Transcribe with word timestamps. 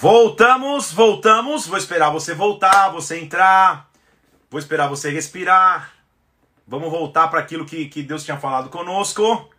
Voltamos, 0.00 0.92
voltamos. 0.92 1.66
Vou 1.66 1.76
esperar 1.76 2.08
você 2.08 2.34
voltar, 2.34 2.88
você 2.88 3.20
entrar. 3.20 3.90
Vou 4.50 4.58
esperar 4.58 4.88
você 4.88 5.10
respirar. 5.10 5.92
Vamos 6.66 6.90
voltar 6.90 7.28
para 7.28 7.38
aquilo 7.38 7.66
que, 7.66 7.84
que 7.84 8.02
Deus 8.02 8.24
tinha 8.24 8.38
falado 8.38 8.70
conosco. 8.70 9.50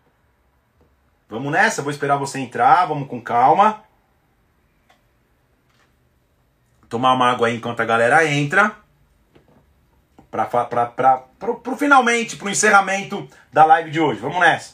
Vamos 1.30 1.52
nessa, 1.52 1.84
vou 1.84 1.92
esperar 1.92 2.18
você 2.18 2.40
entrar, 2.40 2.88
vamos 2.88 3.08
com 3.08 3.22
calma. 3.22 3.84
Tomar 6.90 7.14
uma 7.14 7.30
água 7.30 7.48
aí 7.48 7.58
enquanto 7.58 7.82
a 7.82 7.86
galera 7.86 8.26
entra. 8.26 8.76
Para 10.32 10.46
pro 11.40 11.78
finalmente, 11.78 12.36
pro 12.36 12.50
encerramento 12.50 13.30
da 13.54 13.64
live 13.64 13.92
de 13.92 14.00
hoje. 14.00 14.20
Vamos 14.20 14.40
nessa. 14.40 14.74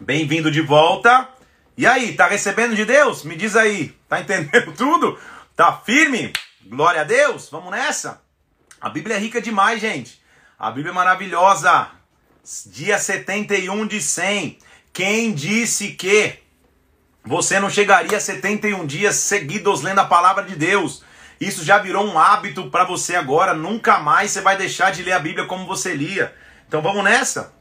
Bem-vindo 0.00 0.50
de 0.50 0.62
volta. 0.62 1.31
E 1.76 1.86
aí, 1.86 2.14
tá 2.14 2.26
recebendo 2.26 2.76
de 2.76 2.84
Deus? 2.84 3.24
Me 3.24 3.34
diz 3.34 3.56
aí, 3.56 3.96
tá 4.08 4.20
entendendo 4.20 4.72
tudo? 4.76 5.18
Tá 5.56 5.72
firme? 5.72 6.32
Glória 6.66 7.00
a 7.00 7.04
Deus, 7.04 7.48
vamos 7.50 7.70
nessa? 7.70 8.20
A 8.80 8.90
Bíblia 8.90 9.16
é 9.16 9.18
rica 9.18 9.40
demais, 9.40 9.80
gente. 9.80 10.20
A 10.58 10.70
Bíblia 10.70 10.90
é 10.90 10.94
maravilhosa. 10.94 11.88
Dia 12.66 12.98
71 12.98 13.86
de 13.86 14.02
100. 14.02 14.58
Quem 14.92 15.32
disse 15.32 15.92
que 15.92 16.38
você 17.24 17.58
não 17.58 17.70
chegaria 17.70 18.18
a 18.18 18.20
71 18.20 18.84
dias 18.86 19.16
seguidos 19.16 19.80
lendo 19.80 20.00
a 20.00 20.04
palavra 20.04 20.44
de 20.44 20.54
Deus? 20.54 21.02
Isso 21.40 21.64
já 21.64 21.78
virou 21.78 22.04
um 22.04 22.18
hábito 22.18 22.70
para 22.70 22.84
você 22.84 23.16
agora. 23.16 23.54
Nunca 23.54 23.98
mais 23.98 24.30
você 24.30 24.40
vai 24.40 24.56
deixar 24.56 24.92
de 24.92 25.02
ler 25.02 25.12
a 25.12 25.18
Bíblia 25.18 25.46
como 25.46 25.66
você 25.66 25.94
lia. 25.94 26.34
Então 26.68 26.82
vamos 26.82 27.02
nessa? 27.02 27.52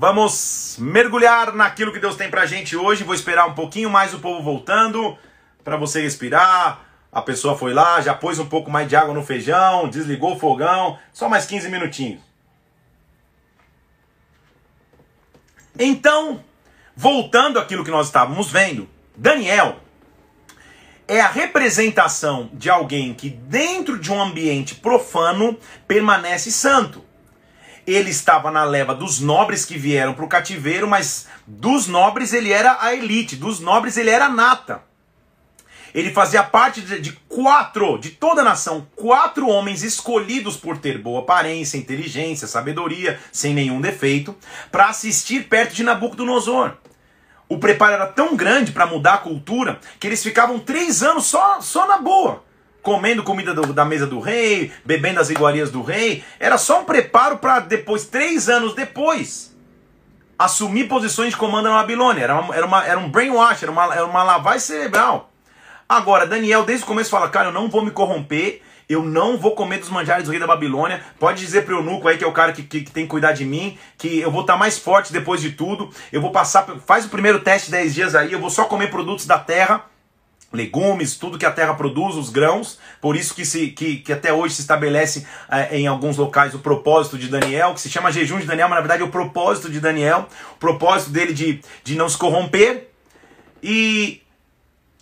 Vamos 0.00 0.78
mergulhar 0.78 1.52
naquilo 1.52 1.92
que 1.92 1.98
Deus 1.98 2.16
tem 2.16 2.30
pra 2.30 2.46
gente 2.46 2.74
hoje. 2.74 3.04
Vou 3.04 3.14
esperar 3.14 3.46
um 3.46 3.52
pouquinho 3.52 3.90
mais 3.90 4.14
o 4.14 4.18
povo 4.18 4.42
voltando 4.42 5.14
para 5.62 5.76
você 5.76 6.00
respirar. 6.00 6.80
A 7.12 7.20
pessoa 7.20 7.54
foi 7.54 7.74
lá, 7.74 8.00
já 8.00 8.14
pôs 8.14 8.38
um 8.38 8.46
pouco 8.46 8.70
mais 8.70 8.88
de 8.88 8.96
água 8.96 9.12
no 9.12 9.22
feijão, 9.22 9.90
desligou 9.90 10.36
o 10.36 10.38
fogão. 10.38 10.98
Só 11.12 11.28
mais 11.28 11.44
15 11.44 11.68
minutinhos. 11.68 12.18
Então, 15.78 16.42
voltando 16.96 17.58
àquilo 17.58 17.84
que 17.84 17.90
nós 17.90 18.06
estávamos 18.06 18.50
vendo, 18.50 18.88
Daniel 19.14 19.80
é 21.06 21.20
a 21.20 21.28
representação 21.28 22.48
de 22.54 22.70
alguém 22.70 23.12
que, 23.12 23.28
dentro 23.28 23.98
de 23.98 24.10
um 24.10 24.22
ambiente 24.22 24.76
profano, 24.76 25.58
permanece 25.86 26.50
santo 26.50 27.04
ele 27.92 28.10
estava 28.10 28.50
na 28.50 28.64
leva 28.64 28.94
dos 28.94 29.20
nobres 29.20 29.64
que 29.64 29.76
vieram 29.76 30.14
para 30.14 30.24
o 30.24 30.28
cativeiro, 30.28 30.86
mas 30.86 31.26
dos 31.46 31.86
nobres 31.86 32.32
ele 32.32 32.52
era 32.52 32.78
a 32.80 32.94
elite, 32.94 33.36
dos 33.36 33.60
nobres 33.60 33.96
ele 33.96 34.10
era 34.10 34.28
nata. 34.28 34.82
Ele 35.92 36.12
fazia 36.12 36.42
parte 36.42 36.80
de, 36.80 37.00
de 37.00 37.12
quatro, 37.28 37.98
de 37.98 38.10
toda 38.10 38.42
a 38.42 38.44
nação, 38.44 38.86
quatro 38.94 39.48
homens 39.48 39.82
escolhidos 39.82 40.56
por 40.56 40.78
ter 40.78 40.98
boa 40.98 41.20
aparência, 41.20 41.78
inteligência, 41.78 42.46
sabedoria, 42.46 43.18
sem 43.32 43.52
nenhum 43.52 43.80
defeito, 43.80 44.36
para 44.70 44.88
assistir 44.88 45.48
perto 45.48 45.74
de 45.74 45.82
Nabucodonosor. 45.82 46.74
O 47.48 47.58
preparo 47.58 47.94
era 47.94 48.06
tão 48.06 48.36
grande 48.36 48.70
para 48.70 48.86
mudar 48.86 49.14
a 49.14 49.18
cultura 49.18 49.80
que 49.98 50.06
eles 50.06 50.22
ficavam 50.22 50.60
três 50.60 51.02
anos 51.02 51.26
só, 51.26 51.60
só 51.60 51.88
na 51.88 51.98
boa 51.98 52.44
comendo 52.82 53.22
comida 53.22 53.54
do, 53.54 53.72
da 53.72 53.84
mesa 53.84 54.06
do 54.06 54.20
rei, 54.20 54.72
bebendo 54.84 55.20
as 55.20 55.30
iguarias 55.30 55.70
do 55.70 55.82
rei. 55.82 56.24
Era 56.38 56.58
só 56.58 56.80
um 56.80 56.84
preparo 56.84 57.38
para 57.38 57.60
depois, 57.60 58.04
três 58.04 58.48
anos 58.48 58.74
depois, 58.74 59.54
assumir 60.38 60.88
posições 60.88 61.30
de 61.30 61.36
comando 61.36 61.68
na 61.68 61.76
Babilônia. 61.76 62.22
Era, 62.22 62.40
uma, 62.40 62.54
era, 62.54 62.66
uma, 62.66 62.84
era 62.84 62.98
um 62.98 63.08
brainwash, 63.10 63.62
era 63.62 63.72
uma, 63.72 63.94
era 63.94 64.06
uma 64.06 64.22
lavagem 64.22 64.60
cerebral. 64.60 65.30
Agora, 65.88 66.26
Daniel, 66.26 66.64
desde 66.64 66.84
o 66.84 66.86
começo, 66.86 67.10
fala: 67.10 67.28
Cara, 67.28 67.48
eu 67.48 67.52
não 67.52 67.68
vou 67.68 67.84
me 67.84 67.90
corromper. 67.90 68.62
Eu 68.88 69.04
não 69.04 69.38
vou 69.38 69.54
comer 69.54 69.78
dos 69.78 69.88
manjares 69.88 70.24
do 70.24 70.32
rei 70.32 70.40
da 70.40 70.48
Babilônia. 70.48 71.00
Pode 71.16 71.38
dizer 71.38 71.64
para 71.64 71.76
o 71.76 71.78
eunuco 71.78 72.08
aí, 72.08 72.18
que 72.18 72.24
é 72.24 72.26
o 72.26 72.32
cara 72.32 72.52
que, 72.52 72.64
que, 72.64 72.80
que, 72.80 72.90
tem 72.90 73.04
que 73.04 73.08
cuidar 73.08 73.30
de 73.30 73.44
mim, 73.44 73.78
que 73.96 74.18
eu 74.18 74.32
vou 74.32 74.40
estar 74.40 74.54
tá 74.54 74.58
mais 74.58 74.80
forte 74.80 75.12
depois 75.12 75.40
de 75.40 75.52
tudo. 75.52 75.90
Eu 76.10 76.20
vou 76.20 76.32
passar, 76.32 76.66
faz 76.84 77.04
o 77.04 77.08
primeiro 77.08 77.38
teste 77.38 77.70
10 77.70 77.94
dias 77.94 78.14
aí, 78.16 78.32
eu 78.32 78.40
vou 78.40 78.50
só 78.50 78.64
comer 78.64 78.90
produtos 78.90 79.26
da 79.26 79.38
terra 79.38 79.84
legumes, 80.52 81.16
tudo 81.16 81.38
que 81.38 81.46
a 81.46 81.50
terra 81.50 81.74
produz, 81.74 82.16
os 82.16 82.28
grãos, 82.28 82.78
por 83.00 83.14
isso 83.14 83.34
que, 83.34 83.44
se, 83.44 83.68
que, 83.68 83.98
que 83.98 84.12
até 84.12 84.32
hoje 84.32 84.54
se 84.54 84.60
estabelece 84.60 85.26
é, 85.48 85.78
em 85.78 85.86
alguns 85.86 86.16
locais 86.16 86.54
o 86.54 86.58
propósito 86.58 87.16
de 87.16 87.28
Daniel, 87.28 87.72
que 87.72 87.80
se 87.80 87.88
chama 87.88 88.10
jejum 88.10 88.38
de 88.38 88.46
Daniel, 88.46 88.68
mas 88.68 88.76
na 88.76 88.80
verdade 88.80 89.02
é 89.02 89.06
o 89.06 89.10
propósito 89.10 89.70
de 89.70 89.80
Daniel, 89.80 90.26
o 90.54 90.58
propósito 90.58 91.10
dele 91.10 91.32
de, 91.32 91.60
de 91.84 91.94
não 91.94 92.08
se 92.08 92.18
corromper. 92.18 92.88
E 93.62 94.22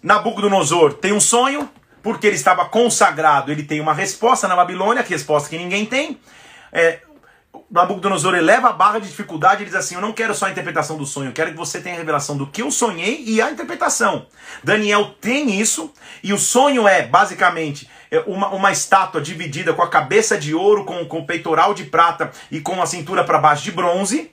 Nabucodonosor 0.03 0.95
tem 0.95 1.13
um 1.13 1.21
sonho, 1.21 1.69
porque 2.03 2.27
ele 2.27 2.37
estava 2.37 2.67
consagrado, 2.67 3.51
ele 3.51 3.63
tem 3.63 3.81
uma 3.81 3.95
resposta 3.95 4.47
na 4.47 4.57
Babilônia, 4.57 5.03
que 5.03 5.11
resposta 5.11 5.49
que 5.49 5.57
ninguém 5.57 5.87
tem. 5.87 6.19
É, 6.71 7.01
Nabucodonosor 7.71 8.35
eleva 8.35 8.71
a 8.71 8.73
barra 8.73 8.99
de 8.99 9.09
dificuldade 9.09 9.63
e 9.63 9.67
diz 9.67 9.75
assim: 9.75 9.95
Eu 9.95 10.01
não 10.01 10.13
quero 10.13 10.35
só 10.35 10.47
a 10.47 10.51
interpretação 10.51 10.97
do 10.97 11.05
sonho, 11.05 11.29
eu 11.29 11.33
quero 11.35 11.51
que 11.51 11.57
você 11.57 11.81
tenha 11.81 11.95
a 11.95 11.99
revelação 11.99 12.37
do 12.37 12.47
que 12.47 12.63
eu 12.63 12.71
sonhei 12.71 13.23
e 13.27 13.43
a 13.43 13.51
interpretação. 13.51 14.27
Daniel 14.65 15.15
tem 15.21 15.61
isso, 15.61 15.93
e 16.23 16.33
o 16.33 16.39
sonho 16.39 16.89
é 16.89 17.03
basicamente 17.03 17.89
é, 18.11 18.21
uma, 18.21 18.49
uma 18.49 18.73
estátua 18.73 19.21
dividida 19.21 19.75
com 19.75 19.83
a 19.83 19.89
cabeça 19.89 20.39
de 20.39 20.55
ouro, 20.55 20.85
com, 20.85 21.05
com 21.05 21.19
o 21.19 21.27
peitoral 21.27 21.75
de 21.75 21.85
prata 21.85 22.31
e 22.51 22.61
com 22.61 22.81
a 22.81 22.87
cintura 22.87 23.23
para 23.23 23.39
baixo 23.39 23.65
de 23.65 23.73
bronze, 23.73 24.31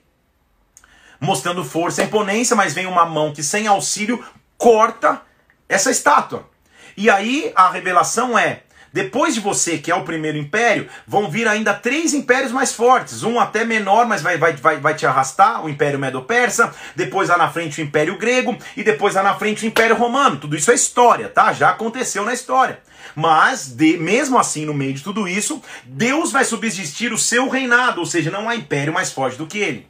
mostrando 1.19 1.63
força 1.63 2.01
e 2.01 2.05
imponência, 2.05 2.55
mas 2.55 2.73
vem 2.73 2.85
uma 2.85 3.05
mão 3.05 3.33
que, 3.33 3.43
sem 3.43 3.67
auxílio, 3.67 4.23
corta 4.57 5.21
essa 5.67 5.91
estátua. 5.91 6.49
E 6.95 7.09
aí 7.09 7.51
a 7.55 7.69
revelação 7.69 8.39
é: 8.39 8.63
depois 8.95 9.33
de 9.33 9.41
você, 9.41 9.77
que 9.77 9.91
é 9.91 9.95
o 9.95 10.05
primeiro 10.05 10.37
império, 10.37 10.87
vão 11.05 11.29
vir 11.29 11.49
ainda 11.49 11.73
três 11.73 12.13
impérios 12.13 12.53
mais 12.53 12.71
fortes. 12.71 13.23
Um 13.23 13.41
até 13.41 13.65
menor, 13.65 14.05
mas 14.05 14.21
vai, 14.21 14.37
vai, 14.37 14.53
vai, 14.53 14.77
vai 14.77 14.95
te 14.95 15.05
arrastar, 15.05 15.65
o 15.65 15.69
Império 15.69 15.99
Medo-Persa. 15.99 16.73
Depois 16.95 17.27
lá 17.27 17.37
na 17.37 17.49
frente 17.49 17.81
o 17.81 17.83
Império 17.83 18.17
Grego. 18.17 18.57
E 18.77 18.85
depois 18.85 19.15
lá 19.15 19.21
na 19.21 19.35
frente 19.35 19.65
o 19.65 19.67
Império 19.67 19.97
Romano. 19.97 20.37
Tudo 20.37 20.55
isso 20.55 20.71
é 20.71 20.73
história, 20.73 21.27
tá? 21.27 21.51
Já 21.51 21.71
aconteceu 21.71 22.23
na 22.23 22.33
história. 22.33 22.79
Mas, 23.13 23.67
de, 23.67 23.97
mesmo 23.97 24.39
assim, 24.39 24.65
no 24.65 24.73
meio 24.73 24.93
de 24.93 25.03
tudo 25.03 25.27
isso, 25.27 25.61
Deus 25.83 26.31
vai 26.31 26.45
subsistir 26.45 27.11
o 27.11 27.17
seu 27.17 27.49
reinado. 27.49 27.99
Ou 27.99 28.05
seja, 28.05 28.31
não 28.31 28.47
há 28.47 28.55
império 28.55 28.93
mais 28.93 29.11
forte 29.11 29.37
do 29.37 29.45
que 29.45 29.57
ele. 29.57 29.85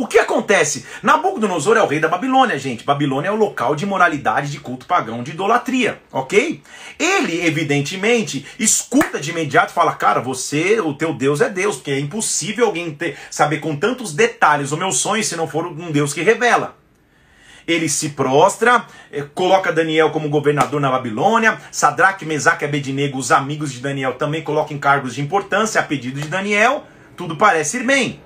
O 0.00 0.06
que 0.06 0.18
acontece? 0.18 0.86
Nabucodonosor 1.02 1.76
é 1.76 1.82
o 1.82 1.86
rei 1.86 2.00
da 2.00 2.08
Babilônia, 2.08 2.58
gente. 2.58 2.86
Babilônia 2.86 3.28
é 3.28 3.30
o 3.30 3.36
local 3.36 3.76
de 3.76 3.84
moralidade, 3.84 4.50
de 4.50 4.58
culto 4.58 4.86
pagão, 4.86 5.22
de 5.22 5.32
idolatria, 5.32 6.00
ok? 6.10 6.62
Ele, 6.98 7.44
evidentemente, 7.44 8.46
escuta 8.58 9.20
de 9.20 9.28
imediato 9.28 9.72
e 9.72 9.74
fala: 9.74 9.92
Cara, 9.92 10.18
você, 10.18 10.80
o 10.80 10.94
teu 10.94 11.12
Deus 11.12 11.42
é 11.42 11.50
Deus, 11.50 11.76
porque 11.76 11.90
é 11.90 12.00
impossível 12.00 12.64
alguém 12.64 12.94
ter, 12.94 13.18
saber 13.30 13.58
com 13.58 13.76
tantos 13.76 14.14
detalhes 14.14 14.72
o 14.72 14.76
meu 14.78 14.90
sonho 14.90 15.22
se 15.22 15.36
não 15.36 15.46
for 15.46 15.66
um 15.66 15.92
Deus 15.92 16.14
que 16.14 16.22
revela 16.22 16.80
ele 17.68 17.88
se 17.88 18.08
prostra, 18.08 18.86
eh, 19.12 19.24
coloca 19.34 19.70
Daniel 19.70 20.10
como 20.10 20.30
governador 20.30 20.80
na 20.80 20.90
Babilônia, 20.90 21.58
Sadraque, 21.70 22.24
Mesaque 22.24 22.64
e 22.64 22.66
Abednego, 22.66 23.16
os 23.16 23.30
amigos 23.30 23.70
de 23.70 23.80
Daniel, 23.80 24.14
também 24.14 24.42
colocam 24.42 24.76
cargos 24.76 25.14
de 25.14 25.20
importância 25.20 25.80
a 25.80 25.84
pedido 25.84 26.20
de 26.20 26.26
Daniel, 26.26 26.84
tudo 27.16 27.36
parece 27.36 27.76
ir 27.76 27.84
bem. 27.84 28.20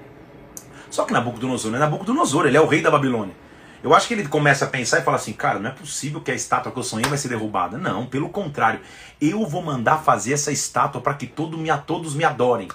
Só 0.94 1.04
que 1.04 1.12
Nabucodonosor 1.12 1.72
não 1.72 1.78
é 1.78 1.80
Nabucodonosor, 1.80 2.46
ele 2.46 2.56
é 2.56 2.60
o 2.60 2.68
rei 2.68 2.80
da 2.80 2.88
Babilônia. 2.88 3.34
Eu 3.82 3.92
acho 3.92 4.06
que 4.06 4.14
ele 4.14 4.28
começa 4.28 4.64
a 4.64 4.68
pensar 4.68 5.00
e 5.00 5.02
fala 5.02 5.16
assim, 5.16 5.32
cara, 5.32 5.58
não 5.58 5.68
é 5.68 5.72
possível 5.72 6.20
que 6.20 6.30
a 6.30 6.34
estátua 6.36 6.70
que 6.70 6.78
eu 6.78 6.84
sonhei 6.84 7.08
vai 7.08 7.18
ser 7.18 7.26
derrubada. 7.26 7.76
Não, 7.76 8.06
pelo 8.06 8.28
contrário, 8.28 8.78
eu 9.20 9.44
vou 9.44 9.60
mandar 9.60 10.04
fazer 10.04 10.34
essa 10.34 10.52
estátua 10.52 11.00
para 11.00 11.14
que 11.14 11.26
todo 11.26 11.58
me, 11.58 11.68
todos 11.78 12.14
me 12.14 12.22
adorem. 12.22 12.68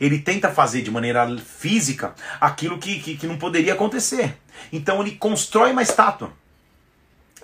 Ele 0.00 0.18
tenta 0.18 0.48
fazer 0.48 0.80
de 0.80 0.90
maneira 0.90 1.36
física 1.36 2.14
aquilo 2.40 2.78
que, 2.78 2.98
que, 2.98 3.18
que 3.18 3.26
não 3.26 3.36
poderia 3.36 3.74
acontecer. 3.74 4.38
Então 4.72 4.98
ele 5.02 5.10
constrói 5.16 5.72
uma 5.72 5.82
estátua 5.82 6.32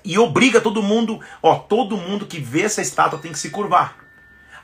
e 0.02 0.18
obriga 0.18 0.62
todo 0.62 0.82
mundo, 0.82 1.20
ó, 1.42 1.56
todo 1.56 1.94
mundo 1.94 2.24
que 2.24 2.40
vê 2.40 2.62
essa 2.62 2.80
estátua 2.80 3.18
tem 3.18 3.32
que 3.32 3.38
se 3.38 3.50
curvar. 3.50 3.98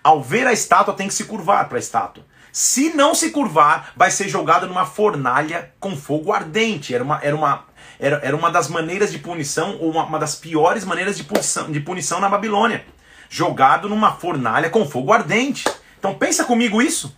Ao 0.02 0.22
ver 0.22 0.46
a 0.46 0.52
estátua 0.54 0.94
tem 0.94 1.08
que 1.08 1.14
se 1.14 1.24
curvar 1.24 1.68
para 1.68 1.76
a 1.76 1.78
estátua. 1.78 2.24
Se 2.52 2.94
não 2.94 3.14
se 3.14 3.30
curvar, 3.30 3.92
vai 3.96 4.10
ser 4.10 4.28
jogado 4.28 4.66
numa 4.66 4.84
fornalha 4.84 5.72
com 5.80 5.96
fogo 5.96 6.32
ardente. 6.32 6.94
Era 6.94 7.02
uma, 7.02 7.18
era 7.22 7.34
uma, 7.34 7.64
era, 7.98 8.20
era 8.22 8.36
uma 8.36 8.50
das 8.50 8.68
maneiras 8.68 9.10
de 9.10 9.18
punição, 9.18 9.78
ou 9.80 9.90
uma, 9.90 10.04
uma 10.04 10.18
das 10.18 10.36
piores 10.36 10.84
maneiras 10.84 11.16
de 11.16 11.24
punição, 11.24 11.72
de 11.72 11.80
punição 11.80 12.20
na 12.20 12.28
Babilônia. 12.28 12.84
Jogado 13.30 13.88
numa 13.88 14.12
fornalha 14.12 14.68
com 14.68 14.86
fogo 14.86 15.14
ardente. 15.14 15.64
Então 15.98 16.14
pensa 16.14 16.44
comigo 16.44 16.82
isso. 16.82 17.16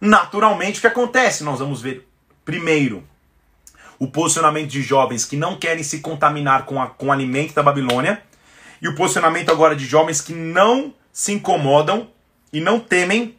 Naturalmente, 0.00 0.78
o 0.78 0.80
que 0.80 0.88
acontece? 0.88 1.44
Nós 1.44 1.60
vamos 1.60 1.80
ver 1.80 2.08
primeiro 2.44 3.06
o 3.96 4.08
posicionamento 4.08 4.70
de 4.70 4.82
jovens 4.82 5.24
que 5.24 5.36
não 5.36 5.56
querem 5.56 5.84
se 5.84 6.00
contaminar 6.00 6.66
com, 6.66 6.82
a, 6.82 6.88
com 6.88 7.06
o 7.06 7.12
alimento 7.12 7.54
da 7.54 7.62
Babilônia, 7.62 8.20
e 8.82 8.88
o 8.88 8.94
posicionamento 8.96 9.50
agora 9.50 9.76
de 9.76 9.86
jovens 9.86 10.20
que 10.20 10.34
não 10.34 10.92
se 11.12 11.32
incomodam 11.32 12.10
e 12.52 12.60
não 12.60 12.80
temem 12.80 13.38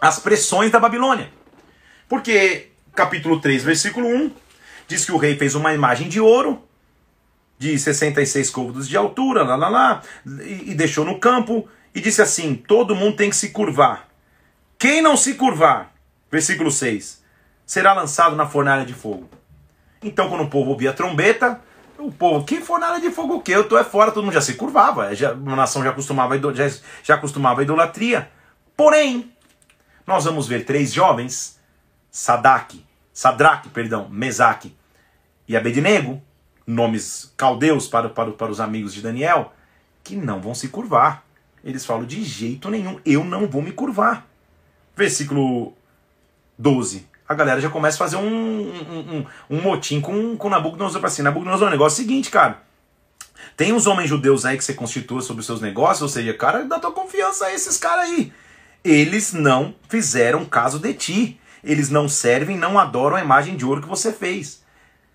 as 0.00 0.18
pressões 0.18 0.70
da 0.70 0.78
Babilônia. 0.78 1.30
Porque, 2.08 2.70
capítulo 2.94 3.40
3, 3.40 3.64
versículo 3.64 4.06
1, 4.08 4.30
Diz 4.88 5.04
que 5.04 5.12
o 5.12 5.16
rei 5.16 5.36
fez 5.36 5.54
uma 5.54 5.74
imagem 5.74 6.08
de 6.08 6.20
ouro, 6.20 6.62
de 7.58 7.78
66 7.78 8.50
côvados 8.50 8.88
de 8.88 8.96
altura, 8.96 9.42
lá, 9.42 9.56
lá, 9.56 9.68
lá, 9.68 10.02
e, 10.42 10.70
e 10.70 10.74
deixou 10.74 11.04
no 11.04 11.18
campo, 11.18 11.68
e 11.94 12.00
disse 12.00 12.22
assim: 12.22 12.54
todo 12.54 12.94
mundo 12.94 13.16
tem 13.16 13.30
que 13.30 13.36
se 13.36 13.50
curvar. 13.50 14.08
Quem 14.78 15.02
não 15.02 15.16
se 15.16 15.34
curvar, 15.34 15.92
versículo 16.30 16.70
6, 16.70 17.22
será 17.64 17.94
lançado 17.94 18.36
na 18.36 18.46
fornalha 18.46 18.84
de 18.84 18.92
fogo. 18.92 19.28
Então, 20.02 20.28
quando 20.28 20.44
o 20.44 20.50
povo 20.50 20.70
ouvia 20.70 20.90
a 20.90 20.92
trombeta, 20.92 21.60
o 21.98 22.12
povo, 22.12 22.44
que 22.44 22.60
fornalha 22.60 23.00
de 23.00 23.10
fogo 23.10 23.36
o 23.36 23.40
quê? 23.40 23.52
Eu 23.52 23.66
tô 23.66 23.76
é 23.76 23.82
fora, 23.82 24.12
todo 24.12 24.22
mundo 24.22 24.34
já 24.34 24.42
se 24.42 24.54
curvava, 24.54 25.14
já, 25.14 25.30
a 25.30 25.34
nação 25.34 25.82
já 25.82 25.90
acostumava, 25.90 26.38
já, 26.54 26.70
já 27.02 27.14
acostumava 27.14 27.60
a 27.60 27.64
idolatria. 27.64 28.30
Porém, 28.76 29.32
nós 30.06 30.24
vamos 30.24 30.46
ver 30.46 30.64
três 30.64 30.92
jovens, 30.92 31.58
Sadak, 32.10 32.84
Sadraque, 33.12 33.68
perdão, 33.68 34.08
Mesaque 34.08 34.74
e 35.48 35.56
Abednego, 35.56 36.22
nomes 36.66 37.32
caldeus 37.36 37.88
para, 37.88 38.08
para, 38.08 38.30
para 38.32 38.50
os 38.50 38.60
amigos 38.60 38.94
de 38.94 39.02
Daniel, 39.02 39.52
que 40.04 40.14
não 40.14 40.40
vão 40.40 40.54
se 40.54 40.68
curvar. 40.68 41.24
Eles 41.64 41.84
falam 41.84 42.04
de 42.04 42.22
jeito 42.22 42.70
nenhum, 42.70 43.00
eu 43.04 43.24
não 43.24 43.48
vou 43.48 43.60
me 43.62 43.72
curvar. 43.72 44.26
Versículo 44.94 45.74
12. 46.56 47.08
A 47.28 47.34
galera 47.34 47.60
já 47.60 47.68
começa 47.68 47.96
a 47.96 47.98
fazer 47.98 48.16
um, 48.16 48.22
um, 48.22 49.16
um, 49.16 49.26
um 49.50 49.60
motim 49.60 50.00
com, 50.00 50.36
com 50.36 50.48
Nabucodonosor 50.48 51.04
assim. 51.04 51.22
Nabucodonosor, 51.22 51.66
o 51.66 51.70
negócio 51.70 52.00
é 52.00 52.04
o 52.04 52.06
seguinte, 52.06 52.30
cara. 52.30 52.62
Tem 53.56 53.72
uns 53.72 53.86
homens 53.86 54.08
judeus 54.08 54.44
aí 54.44 54.56
que 54.56 54.64
você 54.64 54.74
constitua 54.74 55.20
sobre 55.20 55.40
os 55.40 55.46
seus 55.46 55.60
negócios, 55.60 56.02
ou 56.02 56.08
seja, 56.08 56.32
cara, 56.34 56.64
dá 56.64 56.78
tua 56.78 56.92
confiança 56.92 57.46
a 57.46 57.52
esses 57.52 57.76
caras 57.76 58.10
aí. 58.10 58.32
Eles 58.86 59.32
não 59.32 59.74
fizeram 59.88 60.44
caso 60.44 60.78
de 60.78 60.94
ti. 60.94 61.40
Eles 61.64 61.90
não 61.90 62.08
servem, 62.08 62.56
não 62.56 62.78
adoram 62.78 63.16
a 63.16 63.20
imagem 63.20 63.56
de 63.56 63.66
ouro 63.66 63.82
que 63.82 63.88
você 63.88 64.12
fez. 64.12 64.62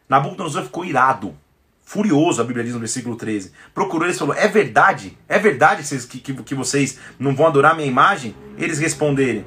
Nabucodonosor 0.10 0.64
ficou 0.64 0.84
irado, 0.84 1.34
furioso, 1.82 2.42
a 2.42 2.44
Bíblia 2.44 2.66
diz 2.66 2.74
no 2.74 2.80
versículo 2.80 3.16
13. 3.16 3.54
Procurou 3.74 4.06
eles 4.06 4.18
e 4.18 4.20
falou: 4.20 4.36
É 4.36 4.46
verdade? 4.50 5.18
É 5.26 5.40
verdade 5.40 5.84
que, 6.06 6.20
que, 6.20 6.34
que 6.44 6.54
vocês 6.54 7.00
não 7.18 7.34
vão 7.34 7.48
adorar 7.48 7.74
minha 7.74 7.88
imagem? 7.88 8.36
Eles 8.58 8.78
responderem. 8.78 9.46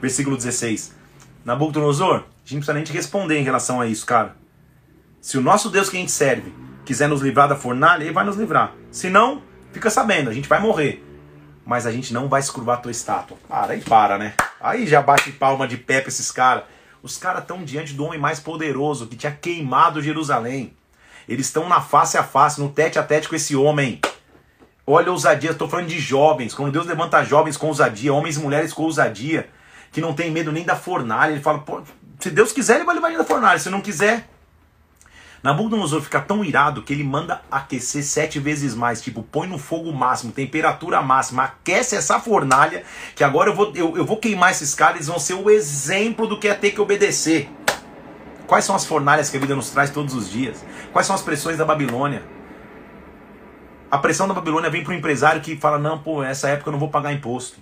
Versículo 0.00 0.38
16. 0.38 0.94
Nabucodonosor, 1.44 2.14
a 2.14 2.20
gente 2.44 2.52
não 2.52 2.58
precisa 2.60 2.72
nem 2.72 2.84
te 2.84 2.92
responder 2.94 3.38
em 3.38 3.44
relação 3.44 3.78
a 3.78 3.86
isso, 3.86 4.06
cara. 4.06 4.36
Se 5.20 5.36
o 5.36 5.42
nosso 5.42 5.68
Deus 5.68 5.90
que 5.90 5.98
a 5.98 6.00
gente 6.00 6.12
serve 6.12 6.50
quiser 6.82 7.10
nos 7.10 7.20
livrar 7.20 7.46
da 7.46 7.56
fornalha, 7.56 8.04
ele 8.04 8.12
vai 8.14 8.24
nos 8.24 8.36
livrar. 8.36 8.72
Se 8.90 9.10
não, 9.10 9.42
fica 9.70 9.90
sabendo, 9.90 10.30
a 10.30 10.32
gente 10.32 10.48
vai 10.48 10.60
morrer 10.60 11.09
mas 11.70 11.86
a 11.86 11.92
gente 11.92 12.12
não 12.12 12.26
vai 12.26 12.42
se 12.42 12.50
curvar 12.50 12.78
a 12.78 12.80
tua 12.80 12.90
estátua. 12.90 13.38
Para, 13.48 13.74
aí 13.74 13.80
para, 13.80 14.18
né? 14.18 14.34
Aí 14.60 14.88
já 14.88 15.00
bate 15.00 15.30
palma 15.30 15.68
de 15.68 15.76
pé 15.76 16.00
pra 16.00 16.08
esses 16.08 16.28
caras. 16.32 16.64
Os 17.00 17.16
caras 17.16 17.42
estão 17.42 17.62
diante 17.62 17.94
do 17.94 18.04
homem 18.04 18.18
mais 18.18 18.40
poderoso 18.40 19.06
que 19.06 19.14
tinha 19.14 19.30
queimado 19.30 20.02
Jerusalém. 20.02 20.74
Eles 21.28 21.46
estão 21.46 21.68
na 21.68 21.80
face 21.80 22.18
a 22.18 22.24
face, 22.24 22.60
no 22.60 22.70
tete 22.70 22.98
a 22.98 23.04
tete 23.04 23.28
com 23.28 23.36
esse 23.36 23.54
homem. 23.54 24.00
Olha 24.84 25.10
a 25.10 25.12
ousadia, 25.12 25.52
estou 25.52 25.68
falando 25.68 25.86
de 25.86 26.00
jovens. 26.00 26.54
Quando 26.54 26.72
Deus 26.72 26.86
levanta 26.86 27.22
jovens 27.22 27.56
com 27.56 27.68
ousadia, 27.68 28.12
homens 28.12 28.36
e 28.36 28.40
mulheres 28.40 28.72
com 28.72 28.82
ousadia, 28.82 29.48
que 29.92 30.00
não 30.00 30.12
tem 30.12 30.28
medo 30.28 30.50
nem 30.50 30.64
da 30.64 30.74
fornalha. 30.74 31.30
Ele 31.30 31.40
fala, 31.40 31.64
se 32.18 32.32
Deus 32.32 32.50
quiser, 32.50 32.78
ele 32.78 32.84
vai 32.84 32.96
levar 32.96 33.16
da 33.16 33.22
fornalha. 33.22 33.60
Se 33.60 33.70
não 33.70 33.80
quiser, 33.80 34.28
Nabucodonosor 35.42 36.02
fica 36.02 36.20
tão 36.20 36.44
irado 36.44 36.82
que 36.82 36.92
ele 36.92 37.02
manda 37.02 37.40
aquecer 37.50 38.04
sete 38.04 38.38
vezes 38.38 38.74
mais. 38.74 39.00
Tipo, 39.00 39.22
põe 39.22 39.48
no 39.48 39.58
fogo 39.58 39.90
máximo, 39.92 40.32
temperatura 40.32 41.00
máxima, 41.00 41.44
aquece 41.44 41.96
essa 41.96 42.20
fornalha, 42.20 42.84
que 43.14 43.24
agora 43.24 43.50
eu 43.50 43.54
vou, 43.54 43.72
eu, 43.74 43.96
eu 43.96 44.04
vou 44.04 44.18
queimar 44.18 44.50
esses 44.50 44.74
caras, 44.74 44.96
eles 44.96 45.06
vão 45.06 45.18
ser 45.18 45.34
o 45.34 45.48
exemplo 45.48 46.26
do 46.26 46.38
que 46.38 46.48
é 46.48 46.54
ter 46.54 46.72
que 46.72 46.80
obedecer. 46.80 47.48
Quais 48.46 48.64
são 48.64 48.74
as 48.74 48.84
fornalhas 48.84 49.30
que 49.30 49.36
a 49.36 49.40
vida 49.40 49.54
nos 49.54 49.70
traz 49.70 49.90
todos 49.90 50.14
os 50.14 50.30
dias? 50.30 50.64
Quais 50.92 51.06
são 51.06 51.14
as 51.14 51.22
pressões 51.22 51.56
da 51.56 51.64
Babilônia? 51.64 52.22
A 53.90 53.96
pressão 53.96 54.28
da 54.28 54.34
Babilônia 54.34 54.68
vem 54.68 54.84
para 54.84 54.92
o 54.92 54.96
empresário 54.96 55.40
que 55.40 55.56
fala: 55.56 55.78
não, 55.78 55.98
pô, 55.98 56.22
nessa 56.22 56.48
época 56.48 56.68
eu 56.68 56.72
não 56.72 56.78
vou 56.78 56.88
pagar 56.88 57.12
imposto. 57.12 57.58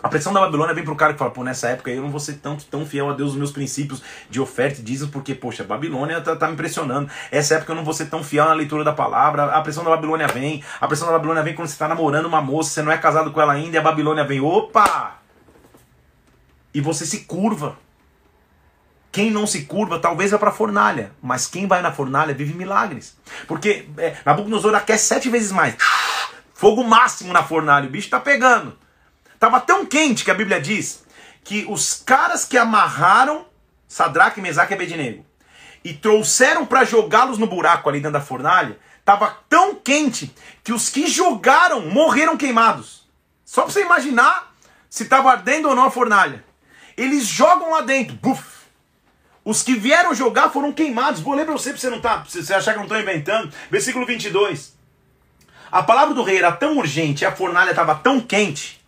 A 0.00 0.08
pressão 0.08 0.32
da 0.32 0.40
Babilônia 0.40 0.74
vem 0.74 0.84
pro 0.84 0.96
cara 0.96 1.12
que 1.12 1.18
fala, 1.18 1.30
pô, 1.30 1.44
nessa 1.44 1.68
época 1.68 1.90
eu 1.90 2.02
não 2.02 2.10
vou 2.10 2.20
ser 2.20 2.34
tão, 2.34 2.56
tão 2.56 2.84
fiel 2.84 3.10
a 3.10 3.12
Deus 3.12 3.32
os 3.32 3.36
meus 3.36 3.52
princípios 3.52 4.02
de 4.28 4.40
oferta 4.40 4.80
e 4.80 4.82
dízimo, 4.82 5.10
porque, 5.10 5.34
poxa, 5.34 5.62
a 5.62 5.66
Babilônia 5.66 6.20
tá, 6.20 6.34
tá 6.34 6.46
me 6.48 6.54
impressionando. 6.54 7.08
Essa 7.30 7.54
época 7.54 7.72
eu 7.72 7.76
não 7.76 7.84
vou 7.84 7.94
ser 7.94 8.06
tão 8.06 8.22
fiel 8.22 8.46
na 8.46 8.52
leitura 8.52 8.82
da 8.82 8.92
palavra. 8.92 9.44
A 9.46 9.60
pressão 9.60 9.84
da 9.84 9.90
Babilônia 9.90 10.26
vem. 10.26 10.62
A 10.80 10.86
pressão 10.88 11.06
da 11.06 11.12
Babilônia 11.12 11.42
vem 11.42 11.54
quando 11.54 11.68
você 11.68 11.74
está 11.74 11.86
namorando 11.86 12.26
uma 12.26 12.42
moça, 12.42 12.70
você 12.70 12.82
não 12.82 12.90
é 12.90 12.98
casado 12.98 13.30
com 13.30 13.40
ela 13.40 13.52
ainda, 13.52 13.76
e 13.76 13.78
a 13.78 13.82
Babilônia 13.82 14.24
vem, 14.24 14.40
opa! 14.40 15.18
E 16.74 16.80
você 16.80 17.06
se 17.06 17.20
curva. 17.20 17.76
Quem 19.12 19.30
não 19.30 19.46
se 19.46 19.66
curva 19.66 19.98
talvez 19.98 20.30
vá 20.30 20.38
para 20.38 20.50
fornalha, 20.50 21.12
mas 21.22 21.46
quem 21.46 21.68
vai 21.68 21.82
na 21.82 21.92
fornalha 21.92 22.32
vive 22.32 22.54
milagres. 22.54 23.14
Porque 23.46 23.86
é, 23.98 24.16
Nabucodonosor 24.24 24.74
aquece 24.74 25.04
sete 25.04 25.28
vezes 25.28 25.52
mais. 25.52 25.76
Fogo 26.54 26.82
máximo 26.82 27.32
na 27.32 27.42
fornalha, 27.42 27.86
o 27.86 27.90
bicho 27.90 28.08
tá 28.08 28.18
pegando. 28.18 28.81
Estava 29.42 29.58
tão 29.58 29.84
quente 29.84 30.24
que 30.24 30.30
a 30.30 30.34
Bíblia 30.34 30.60
diz 30.60 31.02
que 31.42 31.66
os 31.68 31.94
caras 31.94 32.44
que 32.44 32.56
amarraram 32.56 33.44
Sadraque, 33.88 34.40
Mesaque 34.40 34.72
e 34.72 34.76
Abednego 34.76 35.26
e 35.82 35.92
trouxeram 35.92 36.64
para 36.64 36.84
jogá-los 36.84 37.38
no 37.38 37.48
buraco 37.48 37.88
ali 37.88 37.98
dentro 37.98 38.12
da 38.12 38.20
fornalha, 38.20 38.78
estava 39.00 39.36
tão 39.48 39.74
quente 39.74 40.32
que 40.62 40.72
os 40.72 40.88
que 40.88 41.08
jogaram 41.08 41.90
morreram 41.90 42.36
queimados. 42.36 43.04
Só 43.44 43.62
para 43.62 43.72
você 43.72 43.82
imaginar 43.82 44.54
se 44.88 45.02
estava 45.02 45.32
ardendo 45.32 45.68
ou 45.68 45.74
não 45.74 45.86
a 45.86 45.90
fornalha. 45.90 46.44
Eles 46.96 47.26
jogam 47.26 47.72
lá 47.72 47.80
dentro, 47.80 48.14
buf. 48.14 48.44
Os 49.44 49.60
que 49.64 49.74
vieram 49.74 50.14
jogar 50.14 50.50
foram 50.50 50.72
queimados. 50.72 51.20
Vou 51.20 51.34
ler 51.34 51.46
para 51.46 51.54
você, 51.54 51.70
para 51.70 51.80
você 51.80 51.90
não 51.90 52.00
tá, 52.00 52.18
você 52.18 52.54
achar 52.54 52.74
que 52.74 52.78
eu 52.78 52.86
não 52.86 52.94
estou 52.96 53.00
inventando. 53.00 53.52
Versículo 53.68 54.06
22. 54.06 54.78
A 55.72 55.82
palavra 55.82 56.14
do 56.14 56.22
rei 56.22 56.38
era 56.38 56.52
tão 56.52 56.78
urgente, 56.78 57.26
a 57.26 57.34
fornalha 57.34 57.70
estava 57.70 57.96
tão 57.96 58.20
quente, 58.20 58.81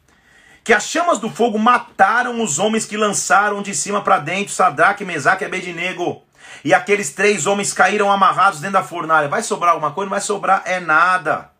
que 0.64 0.72
as 0.72 0.88
chamas 0.88 1.18
do 1.18 1.28
fogo 1.28 1.58
mataram 1.58 2.42
os 2.42 2.58
homens 2.58 2.86
que 2.86 2.96
lançaram 2.96 3.60
de 3.60 3.74
cima 3.74 4.02
para 4.02 4.18
dentro 4.18 4.54
Sadraque, 4.54 5.04
Mesaque 5.04 5.44
e 5.44 5.46
Abednego. 5.46 6.22
E 6.64 6.72
aqueles 6.72 7.12
três 7.12 7.46
homens 7.46 7.74
caíram 7.74 8.10
amarrados 8.10 8.60
dentro 8.60 8.72
da 8.72 8.82
fornalha. 8.82 9.28
Vai 9.28 9.42
sobrar 9.42 9.74
alguma 9.74 9.92
coisa? 9.92 10.06
Não 10.06 10.16
vai 10.16 10.22
sobrar 10.22 10.62
é 10.64 10.80
nada. 10.80 11.50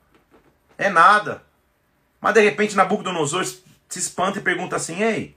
É 0.79 0.89
nada. 0.89 1.43
Mas 2.19 2.33
de 2.33 2.41
repente 2.41 2.75
Nabucodonosor 2.75 3.45
se 3.45 3.99
espanta 3.99 4.39
e 4.39 4.43
pergunta 4.43 4.77
assim: 4.77 5.03
Ei, 5.03 5.37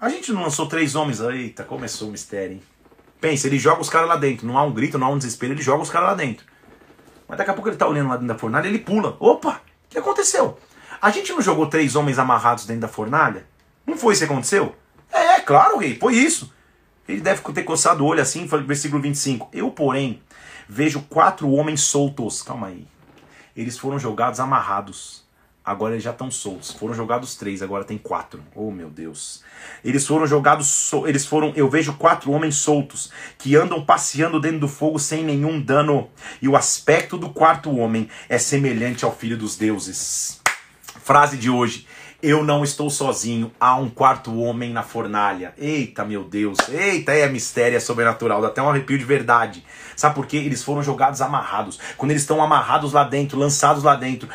a 0.00 0.08
gente 0.08 0.30
não 0.30 0.44
lançou 0.44 0.68
três 0.68 0.94
homens? 0.94 1.18
Eita, 1.18 1.64
começou 1.64 2.06
o 2.06 2.12
mistério, 2.12 2.52
hein? 2.52 2.62
Pensa, 3.20 3.48
ele 3.48 3.58
joga 3.58 3.80
os 3.80 3.90
caras 3.90 4.08
lá 4.08 4.14
dentro. 4.14 4.46
Não 4.46 4.56
há 4.56 4.62
um 4.62 4.72
grito, 4.72 4.96
não 4.96 5.08
há 5.08 5.10
um 5.10 5.18
desespero, 5.18 5.54
ele 5.54 5.62
joga 5.62 5.82
os 5.82 5.90
caras 5.90 6.10
lá 6.10 6.14
dentro. 6.14 6.46
Mas 7.26 7.36
daqui 7.36 7.50
a 7.50 7.54
pouco 7.54 7.68
ele 7.68 7.76
tá 7.76 7.88
olhando 7.88 8.08
lá 8.08 8.14
dentro 8.14 8.28
da 8.28 8.38
fornalha, 8.38 8.68
ele 8.68 8.78
pula. 8.78 9.16
Opa, 9.18 9.60
o 9.86 9.88
que 9.88 9.98
aconteceu? 9.98 10.56
A 11.00 11.10
gente 11.10 11.32
não 11.32 11.40
jogou 11.40 11.66
três 11.66 11.94
homens 11.94 12.18
amarrados 12.18 12.66
dentro 12.66 12.82
da 12.82 12.88
fornalha? 12.88 13.46
Não 13.86 13.96
foi 13.96 14.14
isso 14.14 14.26
que 14.26 14.32
aconteceu? 14.32 14.74
É, 15.12 15.40
claro, 15.40 15.78
rei, 15.78 15.96
foi 15.98 16.14
isso. 16.14 16.52
Ele 17.08 17.20
deve 17.20 17.40
ter 17.52 17.62
coçado 17.62 18.04
o 18.04 18.06
olho 18.06 18.20
assim, 18.20 18.46
versículo 18.46 19.00
25. 19.00 19.48
Eu, 19.52 19.70
porém, 19.70 20.20
vejo 20.68 21.00
quatro 21.08 21.50
homens 21.50 21.82
soltos. 21.82 22.42
Calma 22.42 22.66
aí. 22.66 22.86
Eles 23.56 23.78
foram 23.78 23.98
jogados 23.98 24.40
amarrados. 24.40 25.26
Agora 25.64 25.94
eles 25.94 26.02
já 26.02 26.10
estão 26.10 26.30
soltos. 26.30 26.72
Foram 26.72 26.94
jogados 26.94 27.36
três, 27.36 27.62
agora 27.62 27.84
tem 27.84 27.96
quatro. 27.96 28.42
Oh, 28.54 28.70
meu 28.70 28.90
Deus. 28.90 29.42
Eles 29.84 30.06
foram 30.06 30.26
jogados, 30.26 30.90
eles 31.06 31.26
foram, 31.26 31.52
eu 31.54 31.68
vejo 31.68 31.94
quatro 31.94 32.32
homens 32.32 32.56
soltos 32.56 33.10
que 33.36 33.54
andam 33.54 33.84
passeando 33.84 34.40
dentro 34.40 34.60
do 34.60 34.68
fogo 34.68 34.98
sem 34.98 35.22
nenhum 35.22 35.60
dano. 35.60 36.10
E 36.42 36.48
o 36.48 36.56
aspecto 36.56 37.16
do 37.16 37.30
quarto 37.30 37.74
homem 37.76 38.08
é 38.28 38.38
semelhante 38.38 39.04
ao 39.04 39.14
filho 39.14 39.36
dos 39.36 39.56
deuses. 39.56 40.40
Frase 41.08 41.38
de 41.38 41.48
hoje. 41.48 41.86
Eu 42.22 42.44
não 42.44 42.62
estou 42.62 42.90
sozinho, 42.90 43.50
há 43.58 43.74
um 43.76 43.88
quarto 43.88 44.38
homem 44.38 44.70
na 44.74 44.82
fornalha. 44.82 45.54
Eita, 45.56 46.04
meu 46.04 46.22
Deus. 46.22 46.58
Eita, 46.68 47.12
é 47.12 47.26
mistério, 47.26 47.78
é 47.78 47.80
sobrenatural. 47.80 48.42
Dá 48.42 48.48
até 48.48 48.60
um 48.60 48.68
arrepio 48.68 48.98
de 48.98 49.06
verdade. 49.06 49.64
Sabe 49.96 50.14
por 50.14 50.26
quê? 50.26 50.36
Eles 50.36 50.62
foram 50.62 50.82
jogados 50.82 51.22
amarrados. 51.22 51.78
Quando 51.96 52.10
eles 52.10 52.20
estão 52.20 52.42
amarrados 52.42 52.92
lá 52.92 53.04
dentro, 53.04 53.38
lançados 53.38 53.82
lá 53.82 53.96
dentro, 53.96 54.28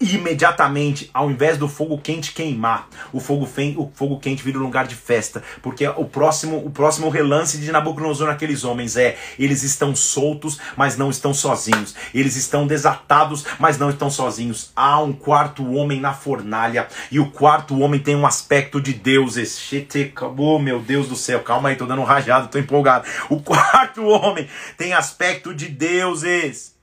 imediatamente, 0.00 1.10
ao 1.14 1.30
invés 1.30 1.56
do 1.56 1.68
fogo 1.68 1.98
quente 1.98 2.32
queimar, 2.32 2.88
o 3.12 3.20
fogo, 3.20 3.48
o 3.76 3.92
fogo 3.94 4.18
quente 4.18 4.42
vira 4.42 4.58
um 4.58 4.62
lugar 4.62 4.86
de 4.86 4.94
festa, 4.94 5.42
porque 5.62 5.86
o 5.86 6.04
próximo, 6.04 6.58
o 6.58 6.70
próximo 6.70 7.08
relance 7.08 7.58
de 7.58 7.70
Nabucodonosor 7.70 8.26
naqueles 8.26 8.64
homens 8.64 8.96
é: 8.96 9.16
eles 9.38 9.62
estão 9.62 9.94
soltos, 9.94 10.58
mas 10.76 10.96
não 10.96 11.10
estão 11.10 11.32
sozinhos, 11.32 11.94
eles 12.12 12.36
estão 12.36 12.66
desatados, 12.66 13.44
mas 13.58 13.78
não 13.78 13.90
estão 13.90 14.10
sozinhos. 14.10 14.72
Há 14.74 15.00
um 15.00 15.12
quarto 15.12 15.72
homem 15.72 16.00
na 16.00 16.12
fornalha, 16.12 16.88
e 17.10 17.18
o 17.20 17.30
quarto 17.30 17.78
homem 17.78 18.00
tem 18.00 18.16
um 18.16 18.26
aspecto 18.26 18.80
de 18.80 18.92
deuses. 18.92 19.70
Oh, 20.36 20.58
meu 20.58 20.80
Deus 20.80 21.08
do 21.08 21.16
céu, 21.16 21.40
calma 21.40 21.68
aí, 21.70 21.76
tô 21.76 21.86
dando 21.86 22.02
um 22.02 22.04
rajado, 22.04 22.48
tô 22.48 22.58
empolgado. 22.58 23.06
O 23.30 23.40
quarto 23.40 24.04
homem 24.04 24.48
tem 24.76 24.92
aspecto 24.92 25.54
de 25.54 25.68
deuses. 25.68 26.73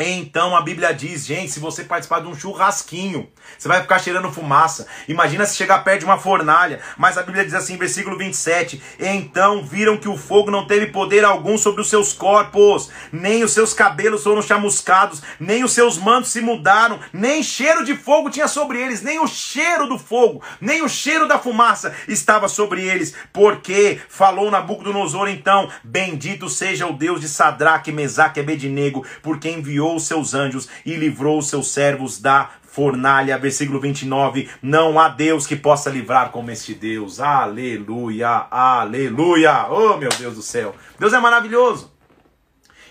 Então 0.00 0.54
a 0.56 0.60
Bíblia 0.60 0.94
diz, 0.94 1.26
gente, 1.26 1.50
se 1.50 1.58
você 1.58 1.82
participar 1.82 2.20
de 2.20 2.28
um 2.28 2.34
churrasquinho, 2.34 3.28
você 3.58 3.66
vai 3.66 3.80
ficar 3.80 3.98
cheirando 3.98 4.30
fumaça. 4.30 4.86
Imagina 5.08 5.44
se 5.44 5.56
chegar 5.56 5.82
perto 5.82 6.00
de 6.00 6.04
uma 6.04 6.18
fornalha. 6.18 6.78
Mas 6.96 7.18
a 7.18 7.22
Bíblia 7.24 7.44
diz 7.44 7.52
assim, 7.52 7.76
versículo 7.76 8.16
27: 8.16 8.80
Então 9.00 9.64
viram 9.64 9.96
que 9.96 10.08
o 10.08 10.16
fogo 10.16 10.52
não 10.52 10.68
teve 10.68 10.86
poder 10.86 11.24
algum 11.24 11.58
sobre 11.58 11.80
os 11.80 11.90
seus 11.90 12.12
corpos, 12.12 12.90
nem 13.10 13.42
os 13.42 13.50
seus 13.50 13.74
cabelos 13.74 14.22
foram 14.22 14.40
chamuscados, 14.40 15.20
nem 15.40 15.64
os 15.64 15.72
seus 15.72 15.98
mantos 15.98 16.30
se 16.30 16.40
mudaram, 16.40 17.00
nem 17.12 17.42
cheiro 17.42 17.84
de 17.84 17.96
fogo 17.96 18.30
tinha 18.30 18.46
sobre 18.46 18.80
eles, 18.80 19.02
nem 19.02 19.18
o 19.18 19.26
cheiro 19.26 19.88
do 19.88 19.98
fogo, 19.98 20.40
nem 20.60 20.80
o 20.82 20.88
cheiro 20.88 21.26
da 21.26 21.40
fumaça 21.40 21.92
estava 22.06 22.48
sobre 22.48 22.86
eles. 22.86 23.16
Porque 23.32 24.00
falou 24.08 24.48
Nabucodonosor 24.48 25.28
então: 25.28 25.68
Bendito 25.82 26.48
seja 26.48 26.86
o 26.86 26.92
Deus 26.92 27.20
de 27.20 27.28
Sadraque, 27.28 27.90
Mesaque 27.90 28.38
e 28.38 28.42
Abednego, 28.44 29.04
porque 29.24 29.50
enviou 29.50 29.87
os 29.96 30.06
seus 30.06 30.34
anjos 30.34 30.68
e 30.84 30.94
livrou 30.94 31.38
os 31.38 31.48
seus 31.48 31.68
servos 31.68 32.20
da 32.20 32.50
fornalha. 32.62 33.38
Versículo 33.38 33.80
29. 33.80 34.48
Não 34.62 34.98
há 35.00 35.08
Deus 35.08 35.46
que 35.46 35.56
possa 35.56 35.90
livrar 35.90 36.30
como 36.30 36.50
este 36.50 36.74
Deus. 36.74 37.20
Aleluia, 37.20 38.46
aleluia. 38.50 39.66
Oh, 39.68 39.96
meu 39.96 40.10
Deus 40.10 40.34
do 40.34 40.42
céu. 40.42 40.74
Deus 40.98 41.12
é 41.12 41.18
maravilhoso. 41.18 41.92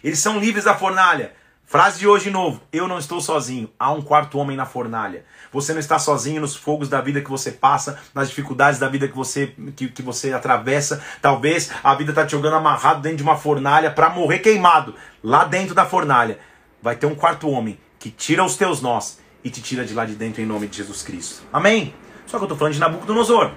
Eles 0.03 0.19
são 0.19 0.39
livres 0.39 0.65
da 0.65 0.75
fornalha. 0.75 1.33
Frase 1.65 1.99
de 1.99 2.07
hoje 2.07 2.25
de 2.25 2.31
novo: 2.31 2.61
Eu 2.71 2.87
não 2.87 2.97
estou 2.97 3.19
sozinho. 3.19 3.69
Há 3.77 3.91
um 3.91 4.01
quarto 4.01 4.37
homem 4.39 4.55
na 4.55 4.65
fornalha. 4.65 5.25
Você 5.51 5.73
não 5.73 5.79
está 5.79 5.99
sozinho 5.99 6.39
nos 6.39 6.55
fogos 6.55 6.87
da 6.87 7.01
vida 7.01 7.21
que 7.21 7.29
você 7.29 7.51
passa, 7.51 7.99
nas 8.13 8.29
dificuldades 8.29 8.79
da 8.79 8.87
vida 8.87 9.07
que 9.07 9.15
você, 9.15 9.53
que, 9.75 9.89
que 9.89 10.01
você 10.01 10.31
atravessa. 10.31 11.03
Talvez 11.21 11.69
a 11.83 11.93
vida 11.93 12.11
está 12.11 12.25
te 12.25 12.31
jogando 12.31 12.55
amarrado 12.55 13.01
dentro 13.01 13.17
de 13.17 13.23
uma 13.23 13.35
fornalha 13.35 13.91
para 13.91 14.09
morrer 14.09 14.39
queimado. 14.39 14.95
Lá 15.21 15.43
dentro 15.43 15.75
da 15.75 15.85
fornalha 15.85 16.39
vai 16.81 16.95
ter 16.95 17.05
um 17.05 17.15
quarto 17.15 17.49
homem 17.49 17.77
que 17.99 18.09
tira 18.09 18.43
os 18.43 18.55
teus 18.55 18.81
nós 18.81 19.19
e 19.43 19.49
te 19.49 19.61
tira 19.61 19.85
de 19.85 19.93
lá 19.93 20.05
de 20.05 20.15
dentro 20.15 20.41
em 20.41 20.45
nome 20.45 20.67
de 20.67 20.77
Jesus 20.77 21.01
Cristo. 21.01 21.43
Amém? 21.51 21.93
Só 22.25 22.37
que 22.37 22.43
eu 22.43 22.45
estou 22.45 22.57
falando 22.57 22.73
de 22.73 22.79
Nabucodonosor. 22.79 23.51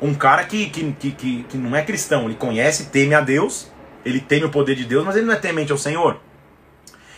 Um 0.00 0.14
cara 0.14 0.44
que, 0.44 0.68
que, 0.68 0.92
que, 0.92 1.42
que, 1.44 1.56
não 1.56 1.74
é 1.74 1.82
cristão, 1.82 2.26
ele 2.26 2.34
conhece, 2.34 2.86
teme 2.86 3.14
a 3.14 3.20
Deus, 3.20 3.70
ele 4.04 4.20
teme 4.20 4.44
o 4.44 4.50
poder 4.50 4.74
de 4.74 4.84
Deus, 4.84 5.04
mas 5.04 5.16
ele 5.16 5.26
não 5.26 5.34
é 5.34 5.38
temente 5.38 5.72
ao 5.72 5.78
Senhor. 5.78 6.20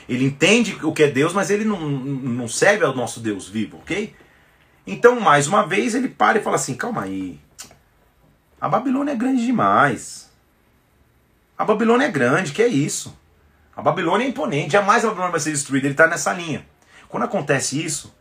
Ele 0.09 0.25
entende 0.25 0.79
o 0.83 0.93
que 0.93 1.03
é 1.03 1.11
Deus, 1.11 1.33
mas 1.33 1.51
ele 1.51 1.65
não, 1.65 1.81
não 1.81 2.49
serve 2.49 2.85
ao 2.85 2.95
nosso 2.95 3.21
Deus 3.21 3.49
vivo, 3.49 3.79
ok? 3.79 4.15
Então, 4.87 5.21
mais 5.21 5.47
uma 5.47 5.67
vez, 5.67 5.95
ele 5.95 6.09
para 6.09 6.39
e 6.39 6.43
fala 6.43 6.57
assim: 6.57 6.75
calma 6.75 7.03
aí. 7.03 7.39
A 8.61 8.69
Babilônia 8.69 9.13
é 9.13 9.17
grande 9.17 9.45
demais. 9.45 10.31
A 11.59 11.65
Babilônia 11.65 12.07
é 12.07 12.11
grande, 12.11 12.53
que 12.53 12.63
é 12.63 12.69
isso? 12.69 13.19
A 13.79 13.81
Babilônia 13.81 14.25
é 14.25 14.29
imponente, 14.29 14.73
jamais 14.73 15.05
a 15.05 15.07
Babilônia 15.07 15.31
vai 15.31 15.39
ser 15.39 15.53
destruída. 15.53 15.87
Ele 15.87 15.95
está 15.95 16.09
nessa 16.09 16.33
linha. 16.33 16.67
Quando 17.09 17.23
acontece 17.23 17.81
isso, 17.81 18.13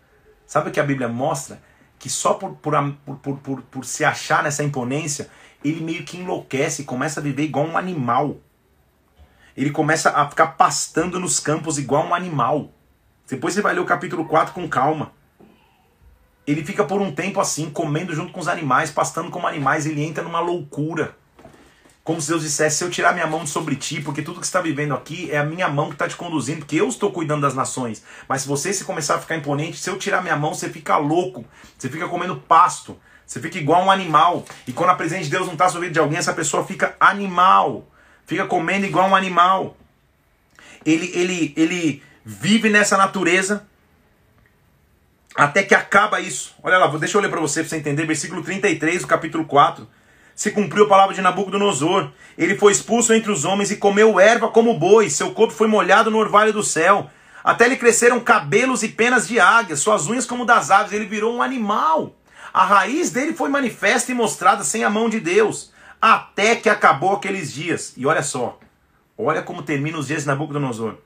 sabe 0.46 0.70
o 0.70 0.72
que 0.72 0.80
a 0.80 0.84
Bíblia 0.84 1.08
mostra? 1.08 1.60
Que 1.98 2.12
só 2.12 2.36
por, 2.36 2.52
por, 2.58 2.76
por, 3.24 3.38
por, 3.40 3.62
por 3.64 3.84
se 3.84 4.06
achar 4.06 4.44
nessa 4.44 4.64
imponência, 4.64 5.32
ele 5.66 5.82
meio 5.82 6.04
que 6.04 6.16
enlouquece 6.16 6.84
começa 6.84 7.20
a 7.20 7.24
viver 7.24 7.42
igual 7.42 7.66
um 7.66 7.76
animal. 7.76 8.38
Ele 9.56 9.72
começa 9.72 10.12
a 10.12 10.30
ficar 10.30 10.50
pastando 10.50 11.20
nos 11.20 11.40
campos 11.40 11.80
igual 11.80 12.06
um 12.06 12.14
animal. 12.14 12.70
Depois 13.28 13.56
você 13.56 13.62
vai 13.64 13.74
ler 13.74 13.80
o 13.80 13.86
capítulo 13.86 14.26
4 14.26 14.54
com 14.54 14.70
calma. 14.70 15.12
Ele 16.46 16.64
fica 16.64 16.84
por 16.84 17.02
um 17.02 17.12
tempo 17.12 17.42
assim, 17.42 17.72
comendo 17.72 18.14
junto 18.14 18.32
com 18.32 18.40
os 18.40 18.48
animais, 18.48 18.92
pastando 18.92 19.32
como 19.32 19.48
animais, 19.48 19.88
ele 19.88 20.04
entra 20.04 20.24
numa 20.24 20.40
loucura. 20.40 21.18
Como 22.08 22.22
se 22.22 22.30
Deus 22.30 22.42
dissesse: 22.42 22.78
se 22.78 22.84
eu 22.86 22.90
tirar 22.90 23.12
minha 23.12 23.28
mão 23.28 23.46
sobre 23.46 23.76
ti, 23.76 24.00
porque 24.00 24.22
tudo 24.22 24.40
que 24.40 24.46
está 24.46 24.62
vivendo 24.62 24.94
aqui 24.94 25.30
é 25.30 25.40
a 25.40 25.44
minha 25.44 25.68
mão 25.68 25.90
que 25.90 25.96
está 25.96 26.08
te 26.08 26.16
conduzindo, 26.16 26.60
porque 26.60 26.78
eu 26.78 26.88
estou 26.88 27.12
cuidando 27.12 27.42
das 27.42 27.54
nações. 27.54 28.02
Mas 28.30 28.44
se 28.44 28.48
você 28.48 28.72
se 28.72 28.86
começar 28.86 29.16
a 29.16 29.20
ficar 29.20 29.36
imponente, 29.36 29.78
se 29.78 29.90
eu 29.90 29.98
tirar 29.98 30.22
minha 30.22 30.38
mão, 30.38 30.54
você 30.54 30.70
fica 30.70 30.96
louco, 30.96 31.44
você 31.78 31.90
fica 31.90 32.08
comendo 32.08 32.38
pasto, 32.38 32.98
você 33.26 33.42
fica 33.42 33.58
igual 33.58 33.84
um 33.84 33.92
animal. 33.92 34.46
E 34.66 34.72
quando 34.72 34.92
a 34.92 34.96
presença 34.96 35.26
de 35.26 35.30
Deus 35.30 35.48
não 35.48 35.52
está 35.52 35.68
sobre 35.68 35.90
de 35.90 36.00
alguém, 36.00 36.18
essa 36.18 36.34
pessoa 36.34 36.66
fica 36.66 36.96
animal, 36.98 37.86
fica 38.26 38.46
comendo 38.46 38.86
igual 38.86 39.10
um 39.10 39.16
animal. 39.16 39.76
Ele, 40.86 41.12
ele, 41.14 41.54
ele 41.58 42.02
vive 42.24 42.70
nessa 42.70 42.96
natureza 42.96 43.68
até 45.36 45.62
que 45.62 45.76
acaba 45.76 46.22
isso. 46.22 46.56
Olha 46.64 46.78
lá, 46.78 46.88
deixa 46.96 47.18
eu 47.18 47.22
ler 47.22 47.30
para 47.30 47.42
você, 47.42 47.60
para 47.60 47.70
você 47.70 47.76
entender, 47.76 48.06
versículo 48.06 48.42
33 48.42 49.02
do 49.02 49.08
capítulo 49.10 49.44
4 49.44 49.97
se 50.38 50.52
cumpriu 50.52 50.86
a 50.86 50.88
palavra 50.88 51.16
de 51.16 51.22
Nabucodonosor. 51.22 52.12
Ele 52.38 52.56
foi 52.56 52.72
expulso 52.72 53.12
entre 53.12 53.32
os 53.32 53.44
homens 53.44 53.72
e 53.72 53.78
comeu 53.78 54.20
erva 54.20 54.48
como 54.50 54.78
boi, 54.78 55.10
seu 55.10 55.32
corpo 55.32 55.52
foi 55.52 55.68
molhado 55.68 56.12
no 56.12 56.20
orvalho 56.20 56.54
do 56.54 56.62
céu. 56.62 57.10
Até 57.44 57.68
lhe 57.68 57.76
cresceram 57.76 58.20
cabelos 58.20 58.84
e 58.84 58.90
penas 58.90 59.28
de 59.28 59.40
águia, 59.40 59.76
suas 59.76 60.06
unhas 60.06 60.28
como 60.28 60.46
das 60.46 60.70
aves, 60.70 60.94
ele 60.94 61.08
virou 61.08 61.34
um 61.34 61.42
animal. 61.42 62.16
A 62.54 62.64
raiz 62.64 63.10
dele 63.10 63.34
foi 63.34 63.50
manifesta 63.50 64.12
e 64.12 64.16
mostrada 64.16 64.64
sem 64.64 64.84
a 64.84 64.92
mão 64.92 65.10
de 65.10 65.20
Deus, 65.20 65.74
até 66.00 66.56
que 66.56 66.70
acabou 66.70 67.16
aqueles 67.16 67.52
dias. 67.52 67.94
E 67.98 68.06
olha 68.06 68.22
só, 68.22 68.60
olha 69.18 69.42
como 69.42 69.64
termina 69.64 69.98
os 69.98 70.06
dias 70.06 70.22
de 70.22 70.28
Nabucodonosor. 70.28 70.98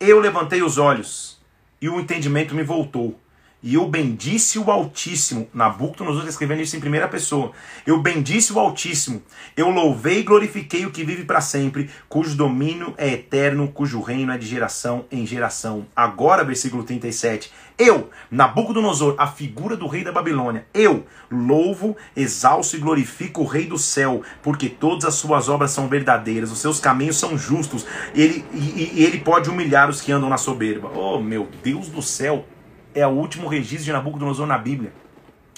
Eu 0.00 0.18
levantei 0.18 0.60
os 0.60 0.76
olhos 0.76 1.40
e 1.80 1.88
o 1.88 2.00
entendimento 2.00 2.52
me 2.52 2.64
voltou. 2.64 3.19
E 3.62 3.74
eu 3.74 3.86
bendisse 3.86 4.58
o 4.58 4.70
Altíssimo. 4.70 5.48
Nabucodonosor 5.52 6.20
está 6.20 6.30
escrevendo 6.30 6.62
isso 6.62 6.76
em 6.76 6.80
primeira 6.80 7.06
pessoa. 7.06 7.52
Eu 7.86 8.00
bendisse 8.00 8.52
o 8.52 8.58
Altíssimo. 8.58 9.22
Eu 9.54 9.68
louvei 9.68 10.20
e 10.20 10.22
glorifiquei 10.22 10.86
o 10.86 10.90
que 10.90 11.04
vive 11.04 11.24
para 11.24 11.42
sempre, 11.42 11.90
cujo 12.08 12.36
domínio 12.36 12.94
é 12.96 13.12
eterno, 13.12 13.68
cujo 13.68 14.00
reino 14.00 14.32
é 14.32 14.38
de 14.38 14.46
geração 14.46 15.04
em 15.10 15.26
geração. 15.26 15.86
Agora, 15.94 16.42
versículo 16.42 16.84
37. 16.84 17.52
Eu, 17.78 18.10
Nabucodonosor, 18.30 19.14
a 19.18 19.26
figura 19.26 19.76
do 19.76 19.86
rei 19.86 20.04
da 20.04 20.12
Babilônia, 20.12 20.66
eu 20.74 21.06
louvo, 21.30 21.96
exalço 22.14 22.76
e 22.76 22.78
glorifico 22.78 23.40
o 23.40 23.46
rei 23.46 23.66
do 23.66 23.78
céu, 23.78 24.22
porque 24.42 24.68
todas 24.68 25.06
as 25.06 25.14
suas 25.14 25.48
obras 25.48 25.70
são 25.70 25.88
verdadeiras, 25.88 26.52
os 26.52 26.58
seus 26.58 26.78
caminhos 26.78 27.18
são 27.18 27.38
justos, 27.38 27.86
ele, 28.14 28.44
e, 28.52 28.92
e 28.96 29.04
ele 29.04 29.18
pode 29.20 29.48
humilhar 29.48 29.88
os 29.88 30.02
que 30.02 30.12
andam 30.12 30.28
na 30.28 30.36
soberba. 30.36 30.90
Oh, 30.94 31.20
meu 31.20 31.48
Deus 31.62 31.88
do 31.88 32.02
céu! 32.02 32.44
É 32.94 33.06
o 33.06 33.10
último 33.10 33.48
registro 33.48 33.84
de 33.84 33.92
Nabucodonosor 33.92 34.46
na 34.46 34.58
Bíblia. 34.58 34.92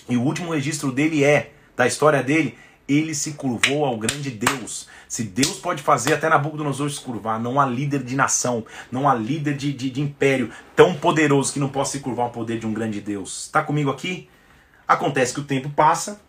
E 0.08 0.16
o 0.16 0.22
último 0.22 0.52
registro 0.52 0.90
dele 0.90 1.24
é, 1.24 1.52
da 1.76 1.86
história 1.86 2.22
dele, 2.22 2.56
ele 2.88 3.14
se 3.14 3.32
curvou 3.32 3.84
ao 3.84 3.96
grande 3.96 4.30
Deus. 4.30 4.88
Se 5.08 5.22
Deus 5.24 5.58
pode 5.58 5.82
fazer 5.82 6.14
até 6.14 6.28
Nabucodonosor 6.28 6.90
se 6.90 7.00
curvar, 7.00 7.40
não 7.40 7.60
há 7.60 7.66
líder 7.66 8.02
de 8.02 8.16
nação, 8.16 8.64
não 8.90 9.08
há 9.08 9.14
líder 9.14 9.56
de, 9.56 9.72
de, 9.72 9.90
de 9.90 10.00
império 10.00 10.50
tão 10.74 10.94
poderoso 10.94 11.52
que 11.52 11.60
não 11.60 11.68
possa 11.68 11.92
se 11.92 12.00
curvar 12.00 12.26
ao 12.26 12.32
poder 12.32 12.58
de 12.58 12.66
um 12.66 12.72
grande 12.72 13.00
Deus. 13.00 13.44
Está 13.46 13.62
comigo 13.62 13.90
aqui? 13.90 14.28
Acontece 14.86 15.32
que 15.32 15.40
o 15.40 15.44
tempo 15.44 15.70
passa, 15.70 16.20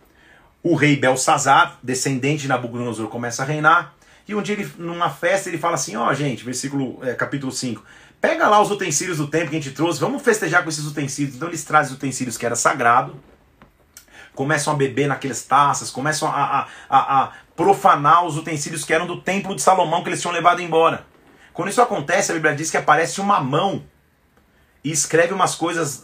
o 0.62 0.74
rei 0.74 0.96
Belsazar, 0.96 1.78
descendente 1.82 2.42
de 2.42 2.48
Nabucodonosor, 2.48 3.08
começa 3.08 3.42
a 3.42 3.46
reinar, 3.46 3.94
e 4.26 4.34
um 4.34 4.42
dia, 4.42 4.54
ele, 4.54 4.70
numa 4.78 5.10
festa, 5.10 5.48
ele 5.48 5.58
fala 5.58 5.74
assim: 5.74 5.96
Ó, 5.96 6.08
oh, 6.08 6.14
gente, 6.14 6.44
versículo, 6.44 6.98
é, 7.02 7.12
capítulo 7.14 7.52
5. 7.52 7.82
Pega 8.24 8.48
lá 8.48 8.58
os 8.58 8.70
utensílios 8.70 9.18
do 9.18 9.26
templo 9.26 9.50
que 9.50 9.56
a 9.56 9.60
gente 9.60 9.74
trouxe, 9.74 10.00
vamos 10.00 10.22
festejar 10.22 10.62
com 10.62 10.70
esses 10.70 10.86
utensílios. 10.86 11.36
Então 11.36 11.46
eles 11.46 11.62
trazem 11.62 11.92
os 11.92 11.98
utensílios 11.98 12.38
que 12.38 12.46
era 12.46 12.56
sagrado, 12.56 13.22
começam 14.34 14.72
a 14.72 14.76
beber 14.76 15.06
naquelas 15.06 15.42
taças, 15.42 15.90
começam 15.90 16.26
a, 16.26 16.60
a, 16.60 16.66
a, 16.88 17.22
a 17.24 17.32
profanar 17.54 18.24
os 18.24 18.38
utensílios 18.38 18.82
que 18.82 18.94
eram 18.94 19.06
do 19.06 19.20
templo 19.20 19.54
de 19.54 19.60
Salomão 19.60 20.02
que 20.02 20.08
eles 20.08 20.22
tinham 20.22 20.32
levado 20.32 20.62
embora. 20.62 21.04
Quando 21.52 21.68
isso 21.68 21.82
acontece, 21.82 22.32
a 22.32 22.34
Bíblia 22.34 22.56
diz 22.56 22.70
que 22.70 22.78
aparece 22.78 23.20
uma 23.20 23.40
mão 23.40 23.84
e 24.82 24.90
escreve 24.90 25.34
umas 25.34 25.54
coisas 25.54 26.02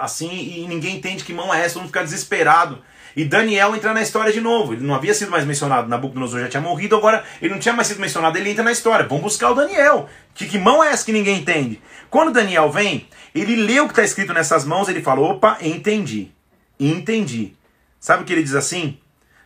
assim 0.00 0.30
e 0.30 0.66
ninguém 0.66 0.96
entende 0.96 1.22
que 1.22 1.34
mão 1.34 1.52
é 1.52 1.60
essa, 1.60 1.74
todo 1.74 1.82
mundo 1.82 1.90
fica 1.90 2.02
desesperado. 2.02 2.82
E 3.18 3.24
Daniel 3.24 3.74
entra 3.74 3.92
na 3.92 4.00
história 4.00 4.32
de 4.32 4.40
novo. 4.40 4.74
Ele 4.74 4.86
não 4.86 4.94
havia 4.94 5.12
sido 5.12 5.28
mais 5.28 5.44
mencionado. 5.44 5.88
Nabucodonosor 5.88 6.38
já 6.38 6.48
tinha 6.48 6.60
morrido, 6.60 6.94
agora 6.94 7.24
ele 7.42 7.52
não 7.52 7.58
tinha 7.58 7.74
mais 7.74 7.88
sido 7.88 8.00
mencionado. 8.00 8.38
Ele 8.38 8.48
entra 8.48 8.62
na 8.62 8.70
história. 8.70 9.08
Vamos 9.08 9.24
buscar 9.24 9.50
o 9.50 9.56
Daniel. 9.56 10.08
Que, 10.32 10.46
que 10.46 10.56
mão 10.56 10.84
é 10.84 10.90
essa 10.90 11.04
que 11.04 11.10
ninguém 11.10 11.40
entende? 11.40 11.82
Quando 12.08 12.32
Daniel 12.32 12.70
vem, 12.70 13.08
ele 13.34 13.56
lê 13.56 13.80
o 13.80 13.86
que 13.86 13.92
está 13.92 14.04
escrito 14.04 14.32
nessas 14.32 14.64
mãos, 14.64 14.88
ele 14.88 15.02
fala: 15.02 15.20
opa, 15.20 15.58
entendi. 15.60 16.30
Entendi. 16.78 17.56
Sabe 17.98 18.22
o 18.22 18.24
que 18.24 18.32
ele 18.32 18.44
diz 18.44 18.54
assim? 18.54 19.00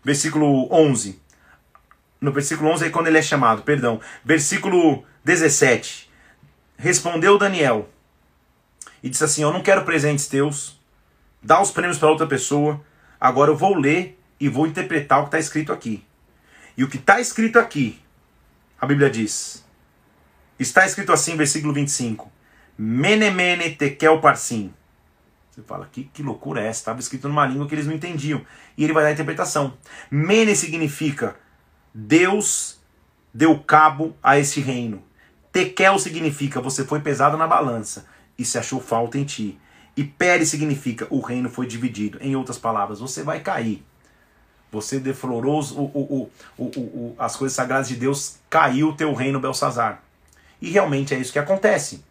Versículo 0.05 0.69
11. 0.71 1.19
No 2.21 2.31
versículo 2.31 2.69
11 2.73 2.85
é 2.85 2.91
quando 2.91 3.07
ele 3.07 3.17
é 3.17 3.23
chamado, 3.23 3.63
perdão. 3.63 4.03
Versículo 4.23 5.03
17. 5.25 6.11
Respondeu 6.77 7.39
Daniel 7.39 7.89
e 9.03 9.09
disse 9.09 9.25
assim: 9.25 9.43
Eu 9.43 9.51
não 9.51 9.63
quero 9.63 9.83
presentes 9.83 10.27
teus, 10.27 10.79
dá 11.43 11.59
os 11.59 11.71
prêmios 11.71 11.97
para 11.97 12.11
outra 12.11 12.27
pessoa, 12.27 12.79
Agora 13.23 13.53
eu 13.53 13.57
vou 13.57 13.77
ler 13.77 14.19
e 14.41 14.49
vou 14.49 14.67
interpretar 14.67 15.21
o 15.21 15.23
que 15.23 15.29
está 15.29 15.39
escrito 15.39 15.73
aqui. 15.73 16.05
E 16.77 16.83
o 16.83 16.89
que 16.89 16.97
está 16.97 17.21
escrito 17.21 17.57
aqui, 17.57 18.03
a 18.81 18.85
Bíblia 18.85 19.09
diz. 19.09 19.65
Está 20.59 20.85
escrito 20.85 21.13
assim, 21.13 21.37
versículo 21.37 21.73
25. 21.73 22.29
Menemene 22.77 23.77
tekel 23.77 24.21
parsim. 24.21 24.75
Você 25.53 25.63
fala, 25.63 25.89
que, 25.93 26.03
que 26.13 26.21
loucura 26.21 26.63
é 26.63 26.67
essa? 26.67 26.81
Estava 26.81 26.99
escrito 26.99 27.29
numa 27.29 27.47
língua 27.47 27.69
que 27.69 27.77
eles 27.77 27.87
não 27.87 27.95
entendiam. 27.95 28.45
E 28.77 28.83
ele 28.83 28.93
vai 28.93 29.05
dar 29.05 29.11
a 29.11 29.13
interpretação. 29.13 29.79
Mene 30.11 30.57
significa 30.57 31.37
Deus 31.95 32.81
deu 33.33 33.57
cabo 33.61 34.17
a 34.21 34.37
este 34.37 34.61
reino. 34.61 35.01
Tekel 35.53 35.97
significa 36.01 36.61
você 36.61 36.85
foi 36.85 36.99
pesado 36.99 37.37
na 37.37 37.47
balança 37.47 38.05
e 38.37 38.45
se 38.45 38.59
achou 38.59 38.81
falta 38.81 39.17
em 39.17 39.25
ti. 39.25 39.61
E 39.97 40.05
Pere 40.05 40.47
significa 40.47 41.07
o 41.11 41.21
reino 41.21 41.51
foi 41.51 41.67
dividido. 41.67 42.19
Em 42.21 42.35
outras 42.35 42.59
palavras, 42.59 43.01
você 43.01 43.23
vai 43.23 43.41
cair. 43.41 43.85
Você 44.71 44.99
deflorou 44.99 45.63
o, 45.63 46.31
o, 46.57 46.65
o, 46.65 47.15
as 47.19 47.37
coisas 47.37 47.55
sagradas 47.55 47.89
de 47.89 47.97
Deus, 47.97 48.39
caiu 48.49 48.89
o 48.89 48.97
teu 48.97 49.13
reino, 49.13 49.39
Belsazar. 49.39 50.03
E 50.63 50.71
realmente 50.71 51.15
é 51.15 51.19
isso 51.19 51.33
que 51.33 51.39
acontece. 51.39 52.03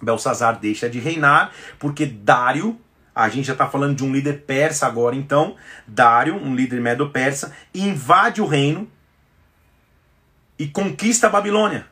Belsazar 0.00 0.60
deixa 0.60 0.88
de 0.88 1.00
reinar, 1.00 1.50
porque 1.76 2.06
Dário, 2.06 2.78
a 3.12 3.28
gente 3.28 3.46
já 3.46 3.52
está 3.52 3.68
falando 3.68 3.96
de 3.96 4.04
um 4.04 4.12
líder 4.12 4.44
persa 4.44 4.86
agora, 4.86 5.16
então, 5.16 5.56
Dário, 5.88 6.36
um 6.36 6.54
líder 6.54 6.80
medo-persa, 6.80 7.52
invade 7.74 8.40
o 8.40 8.46
reino 8.46 8.88
e 10.56 10.68
conquista 10.68 11.26
a 11.26 11.30
Babilônia. 11.30 11.86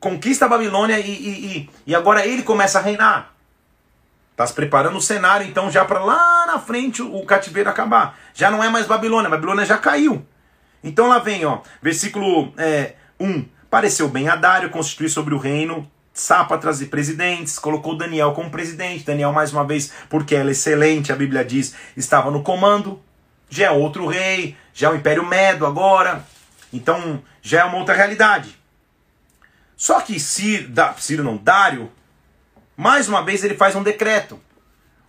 Conquista 0.00 0.46
a 0.46 0.48
Babilônia 0.48 0.98
e, 0.98 1.08
e, 1.08 1.56
e, 1.58 1.70
e 1.86 1.94
agora 1.94 2.26
ele 2.26 2.42
começa 2.42 2.80
a 2.80 2.82
reinar. 2.82 3.33
Está 4.34 4.44
se 4.48 4.52
preparando 4.52 4.98
o 4.98 5.00
cenário, 5.00 5.46
então, 5.46 5.70
já 5.70 5.84
para 5.84 6.04
lá 6.04 6.44
na 6.44 6.58
frente 6.58 7.00
o 7.00 7.24
cativeiro 7.24 7.70
acabar. 7.70 8.18
Já 8.34 8.50
não 8.50 8.64
é 8.64 8.68
mais 8.68 8.84
Babilônia, 8.84 9.30
Babilônia 9.30 9.64
já 9.64 9.78
caiu. 9.78 10.26
Então 10.82 11.06
lá 11.06 11.20
vem, 11.20 11.46
ó, 11.46 11.60
versículo 11.80 12.52
é, 12.58 12.94
1. 13.20 13.44
Pareceu 13.70 14.08
bem 14.08 14.28
a 14.28 14.34
Dário 14.34 14.70
constituir 14.70 15.08
sobre 15.08 15.34
o 15.34 15.38
reino 15.38 15.88
sápatras 16.12 16.80
e 16.80 16.86
presidentes, 16.86 17.58
colocou 17.58 17.96
Daniel 17.96 18.32
como 18.32 18.50
presidente. 18.50 19.04
Daniel, 19.04 19.32
mais 19.32 19.52
uma 19.52 19.64
vez, 19.64 19.92
porque 20.08 20.34
ela 20.34 20.50
é 20.50 20.52
excelente, 20.52 21.12
a 21.12 21.16
Bíblia 21.16 21.44
diz, 21.44 21.74
estava 21.96 22.30
no 22.30 22.42
comando. 22.42 23.02
Já 23.50 23.66
é 23.66 23.70
outro 23.70 24.06
rei, 24.06 24.56
já 24.72 24.88
é 24.88 24.90
o 24.90 24.96
Império 24.96 25.26
Medo 25.26 25.66
agora. 25.66 26.24
Então, 26.72 27.22
já 27.42 27.60
é 27.60 27.64
uma 27.64 27.78
outra 27.78 27.94
realidade. 27.94 28.58
Só 29.76 30.00
que 30.00 30.18
Ciro, 30.18 30.72
Ciro 30.98 31.24
não, 31.24 31.36
Dário 31.36 31.90
mais 32.76 33.08
uma 33.08 33.22
vez 33.22 33.44
ele 33.44 33.54
faz 33.54 33.74
um 33.74 33.82
decreto. 33.82 34.38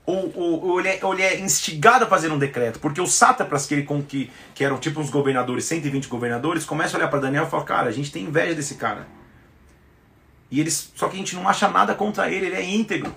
Ou, 0.05 0.31
ou, 0.35 0.65
ou, 0.65 0.79
ele 0.79 0.89
é, 0.89 0.99
ou, 1.01 1.13
ele 1.13 1.23
é, 1.23 1.39
instigado 1.39 2.05
a 2.05 2.07
fazer 2.07 2.31
um 2.31 2.37
decreto, 2.37 2.79
porque 2.79 3.01
os 3.01 3.11
sátrapas 3.11 3.65
que, 3.65 3.73
ele, 3.73 3.87
que, 4.07 4.31
que 4.53 4.63
eram 4.63 4.77
tipo 4.77 4.99
uns 4.99 5.09
governadores, 5.09 5.65
120 5.65 6.07
governadores, 6.07 6.63
começam 6.63 6.97
a 6.97 6.99
olhar 6.99 7.09
para 7.09 7.21
Daniel 7.21 7.45
e 7.45 7.49
falam: 7.49 7.65
Cara, 7.65 7.89
a 7.89 7.91
gente 7.91 8.11
tem 8.11 8.23
inveja 8.23 8.53
desse 8.53 8.75
cara. 8.75 9.07
E 10.51 10.59
eles, 10.59 10.91
só 10.95 11.07
que 11.07 11.15
a 11.15 11.17
gente 11.17 11.35
não 11.35 11.49
acha 11.49 11.67
nada 11.69 11.95
contra 11.95 12.29
ele, 12.29 12.45
ele 12.45 12.55
é 12.55 12.63
íntegro. 12.63 13.15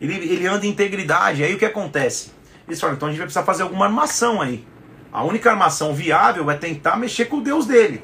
Ele, 0.00 0.14
ele 0.14 0.46
anda 0.46 0.64
em 0.64 0.70
integridade. 0.70 1.44
Aí 1.44 1.54
o 1.54 1.58
que 1.58 1.66
acontece? 1.66 2.32
Eles 2.66 2.80
falam: 2.80 2.96
Então 2.96 3.08
a 3.08 3.10
gente 3.10 3.18
vai 3.18 3.26
precisar 3.26 3.44
fazer 3.44 3.64
alguma 3.64 3.84
armação 3.84 4.40
aí. 4.40 4.66
A 5.12 5.22
única 5.24 5.50
armação 5.50 5.94
viável 5.94 6.50
é 6.50 6.56
tentar 6.56 6.96
mexer 6.96 7.26
com 7.26 7.36
o 7.36 7.42
Deus 7.42 7.66
dele. 7.66 8.02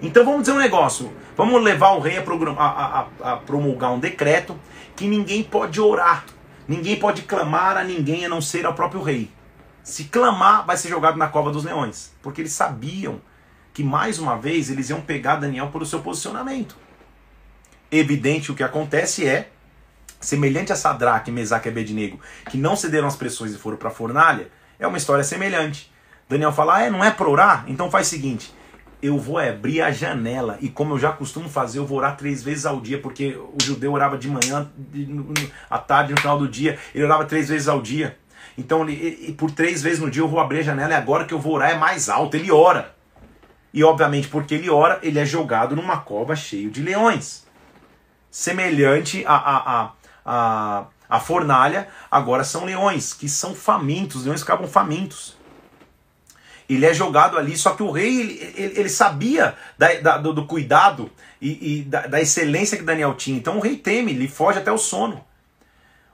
Então 0.00 0.24
vamos 0.24 0.40
dizer 0.40 0.52
um 0.52 0.60
negócio: 0.60 1.12
vamos 1.36 1.62
levar 1.62 1.92
o 1.92 2.00
rei 2.00 2.18
a, 2.18 3.36
promulgar 3.44 3.92
um 3.92 3.98
decreto 3.98 4.58
que 4.94 5.06
ninguém 5.06 5.42
pode 5.42 5.80
orar, 5.80 6.24
ninguém 6.66 6.96
pode 6.96 7.22
clamar 7.22 7.76
a 7.76 7.84
ninguém 7.84 8.24
a 8.24 8.28
não 8.28 8.40
ser 8.40 8.66
ao 8.66 8.74
próprio 8.74 9.02
rei. 9.02 9.30
Se 9.82 10.04
clamar, 10.04 10.66
vai 10.66 10.76
ser 10.76 10.88
jogado 10.88 11.16
na 11.16 11.28
cova 11.28 11.50
dos 11.50 11.64
leões, 11.64 12.12
porque 12.20 12.40
eles 12.40 12.52
sabiam 12.52 13.20
que 13.72 13.84
mais 13.84 14.18
uma 14.18 14.36
vez 14.36 14.70
eles 14.70 14.90
iam 14.90 15.00
pegar 15.00 15.36
Daniel 15.36 15.68
pelo 15.68 15.86
seu 15.86 16.00
posicionamento. 16.00 16.76
Evidente 17.90 18.50
o 18.50 18.54
que 18.54 18.64
acontece 18.64 19.28
é, 19.28 19.50
semelhante 20.20 20.72
a 20.72 20.76
Sadraque, 20.76 21.30
Mesaque 21.30 21.68
e 21.68 21.70
Abednego, 21.70 22.18
que 22.50 22.58
não 22.58 22.74
cederam 22.74 23.06
às 23.06 23.16
pressões 23.16 23.52
e 23.52 23.58
foram 23.58 23.76
para 23.76 23.88
a 23.88 23.92
fornalha, 23.92 24.50
é 24.78 24.86
uma 24.86 24.96
história 24.98 25.22
semelhante. 25.22 25.92
Daniel 26.28 26.52
fala, 26.52 26.76
ah, 26.76 26.82
é, 26.82 26.90
não 26.90 27.04
é 27.04 27.10
para 27.10 27.28
orar? 27.28 27.64
Então 27.68 27.90
faz 27.90 28.08
o 28.08 28.10
seguinte, 28.10 28.52
eu 29.02 29.18
vou 29.18 29.38
abrir 29.38 29.82
a 29.82 29.90
janela 29.90 30.58
e 30.60 30.68
como 30.68 30.94
eu 30.94 30.98
já 30.98 31.12
costumo 31.12 31.48
fazer, 31.48 31.78
eu 31.78 31.86
vou 31.86 31.98
orar 31.98 32.16
três 32.16 32.42
vezes 32.42 32.64
ao 32.64 32.80
dia, 32.80 32.98
porque 33.00 33.36
o 33.36 33.56
judeu 33.62 33.92
orava 33.92 34.16
de 34.16 34.28
manhã, 34.28 34.70
à 35.68 35.78
tarde, 35.78 36.12
no 36.12 36.20
final 36.20 36.38
do 36.38 36.48
dia, 36.48 36.78
ele 36.94 37.04
orava 37.04 37.24
três 37.24 37.48
vezes 37.48 37.68
ao 37.68 37.80
dia. 37.80 38.16
Então, 38.56 38.88
ele, 38.88 39.32
por 39.34 39.50
três 39.50 39.82
vezes 39.82 40.00
no 40.00 40.10
dia 40.10 40.22
eu 40.22 40.28
vou 40.28 40.40
abrir 40.40 40.60
a 40.60 40.62
janela 40.62 40.92
e 40.92 40.96
agora 40.96 41.26
que 41.26 41.34
eu 41.34 41.38
vou 41.38 41.54
orar 41.54 41.70
é 41.70 41.74
mais 41.74 42.08
alto, 42.08 42.36
ele 42.36 42.50
ora. 42.50 42.94
E 43.72 43.84
obviamente, 43.84 44.28
porque 44.28 44.54
ele 44.54 44.70
ora, 44.70 44.98
ele 45.02 45.18
é 45.18 45.26
jogado 45.26 45.76
numa 45.76 45.98
cova 45.98 46.34
cheio 46.34 46.70
de 46.70 46.80
leões. 46.82 47.44
Semelhante 48.30 49.22
a, 49.26 49.34
a, 49.34 49.56
a, 49.56 49.92
a, 50.24 50.86
a 51.08 51.20
fornalha, 51.20 51.86
agora 52.10 52.42
são 52.44 52.64
leões, 52.64 53.12
que 53.12 53.28
são 53.28 53.54
famintos, 53.54 54.16
os 54.16 54.24
leões 54.24 54.40
ficavam 54.40 54.66
famintos. 54.66 55.35
Ele 56.68 56.84
é 56.84 56.92
jogado 56.92 57.38
ali, 57.38 57.56
só 57.56 57.74
que 57.74 57.82
o 57.82 57.90
rei 57.90 58.20
ele, 58.20 58.52
ele, 58.56 58.80
ele 58.80 58.88
sabia 58.88 59.54
da, 59.78 59.94
da, 60.00 60.18
do, 60.18 60.32
do, 60.32 60.46
cuidado 60.46 61.10
e, 61.40 61.78
e 61.78 61.82
da, 61.82 62.06
da, 62.06 62.20
excelência 62.20 62.76
que 62.76 62.82
Daniel 62.82 63.14
tinha. 63.14 63.36
Então 63.36 63.58
o 63.58 63.60
rei 63.60 63.76
teme, 63.76 64.12
ele 64.12 64.26
foge 64.26 64.58
até 64.58 64.72
o 64.72 64.78
sono. 64.78 65.24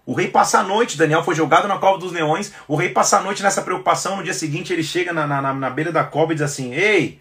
O 0.04 0.12
rei 0.12 0.28
passa 0.28 0.58
a 0.58 0.62
noite, 0.62 0.98
Daniel 0.98 1.22
foi 1.22 1.34
jogado 1.34 1.66
na 1.68 1.78
cova 1.78 1.98
dos 1.98 2.12
leões. 2.12 2.52
O 2.68 2.76
rei 2.76 2.90
passa 2.90 3.18
a 3.18 3.22
noite 3.22 3.42
nessa 3.42 3.62
preocupação. 3.62 4.16
No 4.16 4.24
dia 4.24 4.34
seguinte 4.34 4.72
ele 4.72 4.82
chega 4.82 5.12
na, 5.12 5.26
na, 5.26 5.54
na 5.54 5.70
beira 5.70 5.92
da 5.92 6.04
cova 6.04 6.32
e 6.32 6.34
diz 6.34 6.42
assim: 6.42 6.74
Ei, 6.74 7.20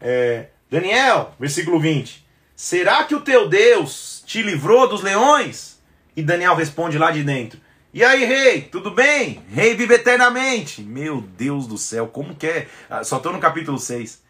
é, 0.00 0.46
Daniel, 0.70 1.34
versículo 1.38 1.78
20: 1.78 2.26
Será 2.56 3.04
que 3.04 3.14
o 3.14 3.20
teu 3.20 3.48
Deus 3.48 4.24
te 4.26 4.42
livrou 4.42 4.88
dos 4.88 5.02
leões? 5.02 5.80
E 6.16 6.22
Daniel 6.22 6.54
responde 6.54 6.98
lá 6.98 7.10
de 7.10 7.22
dentro: 7.22 7.60
e 7.94 8.02
aí, 8.02 8.24
rei, 8.24 8.62
tudo 8.62 8.90
bem? 8.90 9.42
Rei 9.50 9.74
vive 9.74 9.94
eternamente. 9.94 10.80
Meu 10.80 11.20
Deus 11.20 11.66
do 11.66 11.76
céu, 11.76 12.06
como 12.06 12.34
que 12.34 12.46
é? 12.46 12.68
Ah, 12.88 13.04
só 13.04 13.18
estou 13.18 13.32
no 13.32 13.38
capítulo 13.38 13.78
6. 13.78 14.22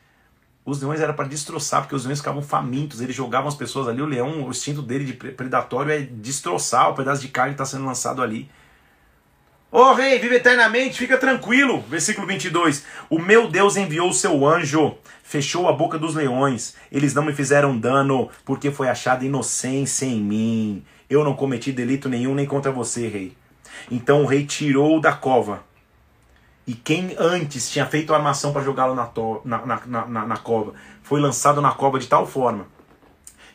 Os 0.65 0.81
leões 0.81 1.01
eram 1.01 1.15
para 1.15 1.29
destroçar, 1.29 1.83
porque 1.83 1.95
os 1.95 2.05
leões 2.05 2.19
ficavam 2.19 2.43
famintos, 2.43 3.01
eles 3.01 3.15
jogavam 3.15 3.49
as 3.49 3.55
pessoas 3.55 3.87
ali. 3.87 4.03
O 4.03 4.07
leão, 4.07 4.45
o 4.45 4.51
instinto 4.51 4.83
dele 4.83 5.05
de 5.05 5.13
predatório 5.13 5.93
é 5.93 6.01
destroçar 6.01 6.91
o 6.91 6.95
pedaço 6.95 7.21
de 7.21 7.29
carne 7.29 7.55
que 7.55 7.63
está 7.63 7.65
sendo 7.65 7.87
lançado 7.87 8.21
ali. 8.21 8.51
Ô 9.71 9.79
oh, 9.79 9.95
rei, 9.95 10.19
vive 10.19 10.35
eternamente, 10.35 10.99
fica 10.99 11.17
tranquilo. 11.17 11.85
Versículo 11.89 12.27
22. 12.27 12.85
O 13.09 13.19
meu 13.19 13.49
Deus 13.49 13.77
enviou 13.77 14.11
o 14.11 14.15
seu 14.15 14.47
anjo, 14.47 14.97
fechou 15.23 15.69
a 15.69 15.73
boca 15.73 15.99
dos 15.99 16.15
leões. 16.17 16.75
Eles 16.91 17.15
não 17.15 17.25
me 17.25 17.33
fizeram 17.33 17.79
dano, 17.79 18.29
porque 18.45 18.71
foi 18.71 18.89
achada 18.89 19.25
inocência 19.25 20.05
em 20.05 20.21
mim. 20.21 20.85
Eu 21.09 21.23
não 21.23 21.35
cometi 21.35 21.73
delito 21.73 22.09
nenhum 22.09 22.35
nem 22.35 22.45
contra 22.45 22.71
você, 22.71 23.07
rei. 23.09 23.42
Então 23.91 24.23
o 24.23 24.27
rei 24.27 24.47
tirou 24.47 25.01
da 25.01 25.13
cova. 25.13 25.63
E 26.67 26.75
quem 26.75 27.17
antes 27.19 27.71
tinha 27.71 27.87
feito 27.87 28.13
a 28.13 28.17
armação 28.17 28.53
para 28.53 28.63
jogá-lo 28.63 28.95
na, 28.95 29.11
na, 29.45 29.87
na, 29.87 30.07
na, 30.07 30.27
na 30.27 30.37
cova 30.37 30.75
foi 31.03 31.21
lançado 31.21 31.61
na 31.61 31.73
cova 31.73 31.99
de 31.99 32.07
tal 32.07 32.27
forma 32.27 32.67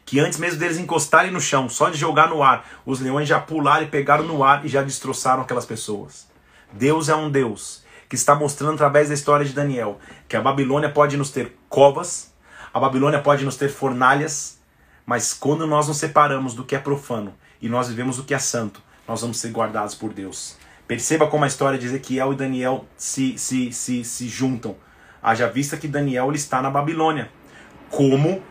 que 0.08 0.22
antes 0.22 0.40
mesmo 0.40 0.58
deles 0.58 0.78
encostarem 0.78 1.32
no 1.32 1.42
chão, 1.42 1.68
só 1.68 1.90
de 1.90 1.98
jogar 1.98 2.30
no 2.30 2.42
ar, 2.42 2.66
os 2.86 3.02
leões 3.02 3.28
já 3.28 3.42
pularam 3.42 3.84
e 3.84 3.90
pegaram 3.90 4.24
no 4.24 4.42
ar 4.42 4.66
e 4.66 4.70
já 4.70 4.82
destroçaram 4.82 5.42
aquelas 5.42 5.66
pessoas. 5.66 6.26
Deus 6.72 7.10
é 7.10 7.16
um 7.16 7.30
Deus 7.30 7.84
que 8.08 8.16
está 8.16 8.34
mostrando 8.34 8.76
através 8.76 9.10
da 9.10 9.14
história 9.14 9.46
de 9.46 9.52
Daniel 9.52 10.00
que 10.30 10.38
a 10.38 10.42
Babilônia 10.42 10.90
pode 10.90 11.18
nos 11.18 11.30
ter 11.30 11.58
covas, 11.68 12.34
a 12.74 12.80
Babilônia 12.80 13.20
pode 13.20 13.44
nos 13.44 13.58
ter 13.58 13.68
fornalhas, 13.68 14.58
mas 15.06 15.34
quando 15.34 15.68
nós 15.68 15.90
nos 15.90 15.98
separamos 15.98 16.54
do 16.54 16.64
que 16.64 16.74
é 16.74 16.80
profano 16.80 17.34
e 17.62 17.68
nós 17.68 17.90
vivemos 17.90 18.18
o 18.18 18.24
que 18.24 18.34
é 18.34 18.40
santo, 18.40 18.82
nós 19.08 19.22
vamos 19.22 19.38
ser 19.38 19.52
guardados 19.52 19.96
por 19.96 20.14
Deus. 20.14 20.58
Perceba 20.88 21.28
como 21.28 21.44
a 21.44 21.48
história 21.48 21.78
de 21.78 21.86
Ezequiel 21.86 22.34
e 22.34 22.36
Daniel 22.36 22.86
se, 22.96 23.38
se, 23.38 23.72
se, 23.72 24.04
se 24.04 24.28
juntam. 24.28 24.76
Haja 25.22 25.48
vista 25.48 25.78
que 25.78 25.88
Daniel 25.88 26.28
ele 26.28 26.38
está 26.38 26.62
na 26.62 26.70
Babilônia. 26.70 27.30
Como 27.90 28.42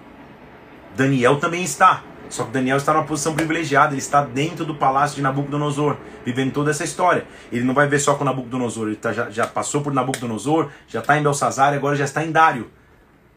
Daniel 0.97 1.39
também 1.39 1.63
está. 1.63 2.03
Só 2.29 2.45
que 2.45 2.51
Daniel 2.51 2.77
está 2.77 2.93
numa 2.93 3.05
posição 3.05 3.35
privilegiada, 3.35 3.93
ele 3.93 4.01
está 4.01 4.25
dentro 4.25 4.65
do 4.65 4.75
palácio 4.75 5.17
de 5.17 5.23
Nabucodonosor, 5.23 5.97
vivendo 6.25 6.53
toda 6.53 6.73
essa 6.73 6.83
história. 6.83 7.25
Ele 7.53 7.65
não 7.65 7.73
vai 7.73 7.87
ver 7.87 8.01
só 8.01 8.15
com 8.15 8.25
Nabucodonosor, 8.25 8.89
ele 8.89 8.97
tá, 8.97 9.13
já, 9.13 9.31
já 9.31 9.47
passou 9.47 9.81
por 9.81 9.93
Nabucodonosor, 9.93 10.71
já 10.89 11.01
está 11.01 11.17
em 11.17 11.23
Belsazar 11.23 11.73
e 11.73 11.77
agora 11.77 11.95
já 11.95 12.05
está 12.05 12.25
em 12.25 12.33
Dário. 12.33 12.69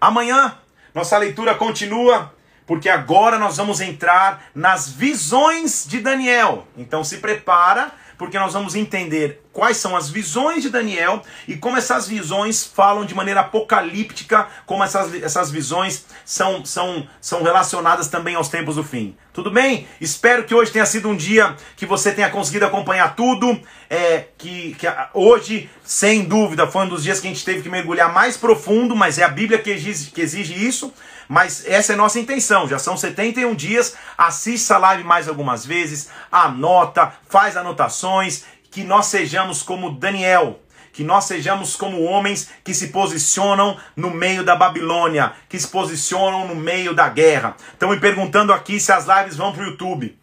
Amanhã, 0.01 0.55
nossa 0.93 1.17
leitura 1.17 1.53
continua 1.53 2.33
porque 2.69 2.87
agora 2.87 3.39
nós 3.39 3.57
vamos 3.57 3.81
entrar 3.81 4.43
nas 4.53 4.87
visões 4.87 5.87
de 5.87 5.99
Daniel. 5.99 6.67
Então 6.77 7.03
se 7.03 7.17
prepara, 7.17 7.91
porque 8.15 8.37
nós 8.37 8.53
vamos 8.53 8.75
entender 8.75 9.43
quais 9.51 9.77
são 9.77 9.97
as 9.97 10.07
visões 10.07 10.61
de 10.61 10.69
Daniel 10.69 11.23
e 11.47 11.57
como 11.57 11.77
essas 11.77 12.07
visões 12.07 12.63
falam 12.63 13.05
de 13.05 13.15
maneira 13.15 13.39
apocalíptica, 13.39 14.47
como 14.67 14.83
essas, 14.83 15.11
essas 15.15 15.49
visões 15.49 16.05
são, 16.23 16.63
são, 16.63 17.07
são 17.19 17.41
relacionadas 17.41 18.07
também 18.07 18.35
aos 18.35 18.49
tempos 18.49 18.75
do 18.75 18.83
fim. 18.83 19.17
Tudo 19.33 19.49
bem? 19.49 19.87
Espero 19.99 20.43
que 20.43 20.53
hoje 20.53 20.71
tenha 20.71 20.85
sido 20.85 21.09
um 21.09 21.15
dia 21.15 21.55
que 21.75 21.87
você 21.87 22.11
tenha 22.11 22.29
conseguido 22.29 22.65
acompanhar 22.65 23.15
tudo. 23.15 23.59
É, 23.89 24.25
que, 24.37 24.75
que 24.75 24.85
hoje, 25.15 25.67
sem 25.83 26.23
dúvida, 26.23 26.67
foi 26.67 26.85
um 26.85 26.89
dos 26.89 27.01
dias 27.01 27.19
que 27.19 27.27
a 27.27 27.31
gente 27.31 27.43
teve 27.43 27.63
que 27.63 27.69
mergulhar 27.69 28.13
mais 28.13 28.37
profundo, 28.37 28.95
mas 28.95 29.17
é 29.17 29.23
a 29.23 29.29
Bíblia 29.29 29.57
que 29.57 29.71
exige, 29.71 30.11
que 30.11 30.21
exige 30.21 30.53
isso. 30.53 30.93
Mas 31.29 31.63
essa 31.67 31.93
é 31.93 31.95
nossa 31.95 32.19
intenção. 32.19 32.67
Já 32.67 32.79
são 32.79 32.97
71 32.97 33.53
dias. 33.53 33.95
Assista 34.17 34.75
a 34.75 34.79
live 34.79 35.03
mais 35.03 35.29
algumas 35.29 35.63
vezes, 35.63 36.09
anota, 36.31 37.13
faz 37.29 37.55
anotações, 37.55 38.43
que 38.71 38.83
nós 38.83 39.05
sejamos 39.05 39.61
como 39.61 39.91
Daniel, 39.91 40.59
que 40.91 41.03
nós 41.03 41.25
sejamos 41.25 41.75
como 41.75 42.03
homens 42.03 42.49
que 42.63 42.73
se 42.73 42.87
posicionam 42.87 43.77
no 43.95 44.09
meio 44.09 44.43
da 44.43 44.55
Babilônia, 44.55 45.33
que 45.47 45.59
se 45.59 45.67
posicionam 45.67 46.47
no 46.47 46.55
meio 46.55 46.95
da 46.95 47.07
guerra. 47.07 47.55
Estão 47.73 47.89
me 47.89 47.99
perguntando 47.99 48.51
aqui 48.51 48.79
se 48.79 48.91
as 48.91 49.05
lives 49.05 49.37
vão 49.37 49.53
para 49.53 49.63
o 49.63 49.67
YouTube. 49.67 50.17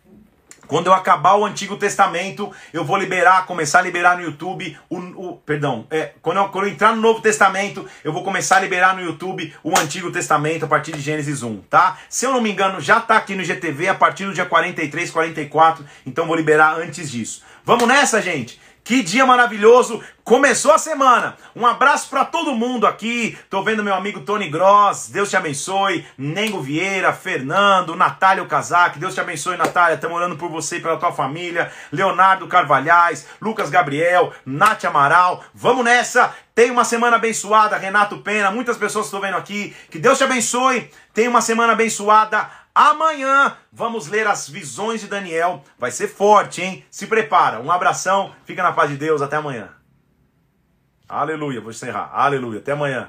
Quando 0.67 0.87
eu 0.87 0.93
acabar 0.93 1.35
o 1.37 1.45
Antigo 1.45 1.77
Testamento, 1.77 2.51
eu 2.73 2.85
vou 2.85 2.97
liberar, 2.97 3.47
começar 3.47 3.79
a 3.79 3.83
liberar 3.83 4.17
no 4.17 4.23
YouTube 4.23 4.77
o, 4.89 4.99
o 4.99 5.37
perdão, 5.37 5.87
é, 5.91 6.13
quando, 6.21 6.39
eu, 6.39 6.49
quando 6.49 6.67
eu 6.67 6.73
entrar 6.73 6.95
no 6.95 7.01
Novo 7.01 7.21
Testamento, 7.21 7.87
eu 8.03 8.13
vou 8.13 8.23
começar 8.23 8.57
a 8.57 8.61
liberar 8.61 8.95
no 8.95 9.03
YouTube 9.03 9.55
o 9.63 9.79
Antigo 9.79 10.11
Testamento 10.11 10.65
a 10.65 10.69
partir 10.69 10.93
de 10.93 11.01
Gênesis 11.01 11.43
1, 11.43 11.63
tá? 11.63 11.99
Se 12.09 12.27
eu 12.27 12.33
não 12.33 12.41
me 12.41 12.51
engano, 12.51 12.81
já 12.81 13.01
tá 13.01 13.17
aqui 13.17 13.35
no 13.35 13.45
GTV 13.45 13.89
a 13.89 13.95
partir 13.95 14.27
do 14.27 14.35
dia 14.35 14.47
43, 14.47 15.11
44, 15.11 15.85
então 16.05 16.27
vou 16.27 16.37
liberar 16.37 16.79
antes 16.79 17.11
disso. 17.11 17.43
Vamos 17.65 17.87
nessa, 17.89 18.23
gente? 18.23 18.61
Que 18.87 19.03
dia 19.03 19.27
maravilhoso! 19.27 20.01
Começou 20.22 20.72
a 20.72 20.79
semana. 20.79 21.37
Um 21.57 21.66
abraço 21.66 22.09
para 22.09 22.25
todo 22.25 22.55
mundo 22.55 22.87
aqui. 22.87 23.37
Tô 23.51 23.61
vendo 23.61 23.83
meu 23.83 23.92
amigo 23.92 24.20
Tony 24.20 24.49
Gross. 24.49 25.09
Deus 25.09 25.29
te 25.29 25.37
abençoe. 25.37 26.07
Nengo 26.16 26.62
Vieira, 26.62 27.12
Fernando, 27.12 27.96
Natália 27.96 28.46
Casac. 28.46 28.96
Deus 28.96 29.12
te 29.12 29.20
abençoe, 29.20 29.57
Natália. 29.57 29.96
Estamos 29.96 30.16
orando 30.16 30.37
por 30.37 30.49
você 30.49 30.77
e 30.77 30.81
pela 30.81 30.96
tua 30.99 31.11
família. 31.11 31.68
Leonardo 31.90 32.46
Carvalhais, 32.46 33.27
Lucas 33.42 33.70
Gabriel, 33.70 34.33
Nath 34.46 34.85
Amaral. 34.85 35.42
Vamos 35.53 35.85
nessa. 35.85 36.33
Tenha 36.55 36.72
uma 36.72 36.85
semana 36.85 37.16
abençoada, 37.16 37.77
Renato 37.77 38.18
Pena. 38.18 38.53
Muitas 38.53 38.77
pessoas 38.77 39.07
estão 39.07 39.20
vendo 39.20 39.37
aqui. 39.37 39.75
Que 39.90 39.99
Deus 39.99 40.16
te 40.16 40.22
abençoe. 40.22 40.88
Tenha 41.12 41.29
uma 41.29 41.40
semana 41.40 41.72
abençoada. 41.72 42.49
Amanhã 42.79 43.57
vamos 43.73 44.07
ler 44.07 44.27
as 44.27 44.47
visões 44.47 45.01
de 45.01 45.07
Daniel. 45.07 45.65
Vai 45.79 45.91
ser 45.91 46.09
forte, 46.09 46.61
hein? 46.61 46.85
Se 46.91 47.07
prepara. 47.07 47.59
Um 47.59 47.73
abração. 47.73 48.35
Fica 48.45 48.62
na 48.62 48.71
paz 48.71 48.91
de 48.91 48.99
Deus. 48.99 49.23
Até 49.23 49.37
amanhã. 49.37 49.71
Aleluia. 51.09 51.59
Vou 51.59 51.71
encerrar. 51.71 52.11
Aleluia. 52.12 52.59
Até 52.59 52.73
amanhã. 52.73 53.09